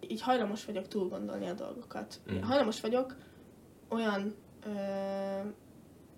Így 0.09 0.21
hajlamos 0.23 0.65
vagyok 0.65 0.89
túl 0.89 1.09
gondolni 1.09 1.47
a 1.49 1.53
dolgokat. 1.53 2.21
Mhm. 2.27 2.43
Hajlamos 2.43 2.81
vagyok 2.81 3.17
olyan 3.91 4.35
ö, 4.67 4.71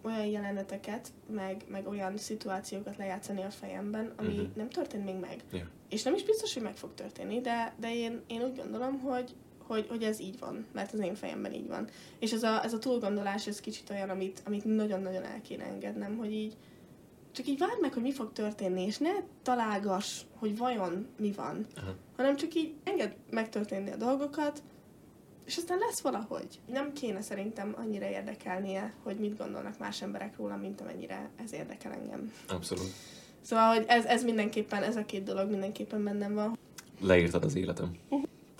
olyan 0.04 0.26
jeleneteket, 0.26 1.12
meg, 1.30 1.64
meg 1.68 1.86
olyan 1.88 2.16
szituációkat 2.16 2.96
lejátszani 2.96 3.42
a 3.42 3.50
fejemben, 3.50 4.12
ami 4.16 4.32
Mhm. 4.34 4.42
nem 4.54 4.68
történt 4.68 5.04
még 5.04 5.14
meg. 5.16 5.44
Yeah. 5.52 5.66
És 5.88 6.02
nem 6.02 6.14
is 6.14 6.24
biztos, 6.24 6.54
hogy 6.54 6.62
meg 6.62 6.76
fog 6.76 6.94
történni, 6.94 7.40
de, 7.40 7.74
de 7.80 7.94
én, 7.94 8.20
én 8.26 8.42
úgy 8.42 8.56
gondolom, 8.56 9.00
hogy, 9.00 9.34
hogy, 9.66 9.86
hogy 9.88 10.02
ez 10.02 10.20
így 10.20 10.38
van, 10.38 10.66
mert 10.72 10.92
az 10.92 11.00
én 11.00 11.14
fejemben 11.14 11.52
így 11.52 11.68
van. 11.68 11.88
És 12.18 12.32
ez 12.32 12.42
a, 12.42 12.64
ez 12.64 12.72
a 12.72 12.78
túlgondolás, 12.78 13.46
ez 13.46 13.60
kicsit 13.60 13.90
olyan, 13.90 14.10
amit, 14.10 14.42
amit 14.46 14.64
nagyon-nagyon 14.64 15.22
el 15.24 15.40
kéne 15.42 15.64
engednem, 15.64 16.16
hogy 16.16 16.32
így 16.32 16.56
csak 17.32 17.46
így 17.46 17.58
várd 17.58 17.80
meg, 17.80 17.92
hogy 17.92 18.02
mi 18.02 18.12
fog 18.12 18.32
történni, 18.32 18.82
és 18.86 18.98
ne 18.98 19.10
találgass, 19.42 20.20
hogy 20.36 20.56
vajon 20.58 21.06
mi 21.18 21.32
van, 21.32 21.66
Aha. 21.76 21.94
hanem 22.16 22.36
csak 22.36 22.54
így 22.54 22.74
engedd 22.84 23.10
megtörténni 23.30 23.90
a 23.90 23.96
dolgokat, 23.96 24.62
és 25.44 25.56
aztán 25.56 25.78
lesz 25.78 26.00
valahogy. 26.00 26.60
Nem 26.66 26.92
kéne 26.92 27.20
szerintem 27.20 27.74
annyira 27.78 28.08
érdekelnie, 28.08 28.94
hogy 29.02 29.16
mit 29.16 29.38
gondolnak 29.38 29.78
más 29.78 30.02
emberek 30.02 30.36
róla, 30.36 30.56
mint 30.56 30.80
amennyire 30.80 31.30
ez 31.44 31.52
érdekel 31.52 31.92
engem. 31.92 32.32
Abszolút. 32.48 32.92
Szóval, 33.40 33.74
hogy 33.74 33.84
ez, 33.88 34.04
ez 34.04 34.24
mindenképpen, 34.24 34.82
ez 34.82 34.96
a 34.96 35.04
két 35.04 35.22
dolog 35.22 35.50
mindenképpen 35.50 36.04
bennem 36.04 36.34
van. 36.34 36.58
Leírtad 37.00 37.44
az 37.44 37.54
életem. 37.54 37.96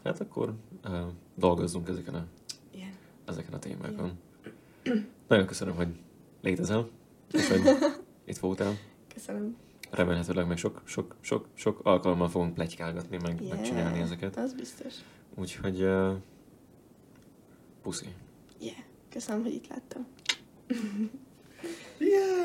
Hát 0.05 0.21
akkor 0.21 0.55
uh, 0.85 1.01
dolgozzunk 1.35 1.89
ezeken 1.89 2.15
a, 2.15 2.25
Igen. 2.75 2.93
ezeken 3.25 3.53
a 3.53 3.59
témákon. 3.59 4.19
Nagyon 5.29 5.47
köszönöm, 5.47 5.75
hogy 5.75 5.89
létezel, 6.41 6.89
és 7.33 7.49
hogy 7.49 7.61
itt 8.25 8.39
voltál. 8.39 8.73
Köszönöm. 9.15 9.57
Remélhetőleg 9.91 10.47
még 10.47 10.57
sok, 10.57 10.83
sok, 10.85 11.17
sok, 11.21 11.47
sok 11.55 11.81
alkalommal 11.83 12.29
fogunk 12.29 12.55
plegykálgatni, 12.55 13.19
meg, 13.23 13.41
Yeah. 13.41 13.57
megcsinálni 13.57 14.01
ezeket. 14.01 14.37
Az 14.37 14.55
biztos. 14.55 14.95
Úgyhogy 15.35 15.83
uh, 15.83 16.15
Puszi. 17.83 18.07
Yeah. 18.61 18.77
Köszönöm, 19.11 19.43
hogy 19.43 19.55
itt 19.55 19.67
láttam. 19.69 20.07
yeah! 21.99 22.43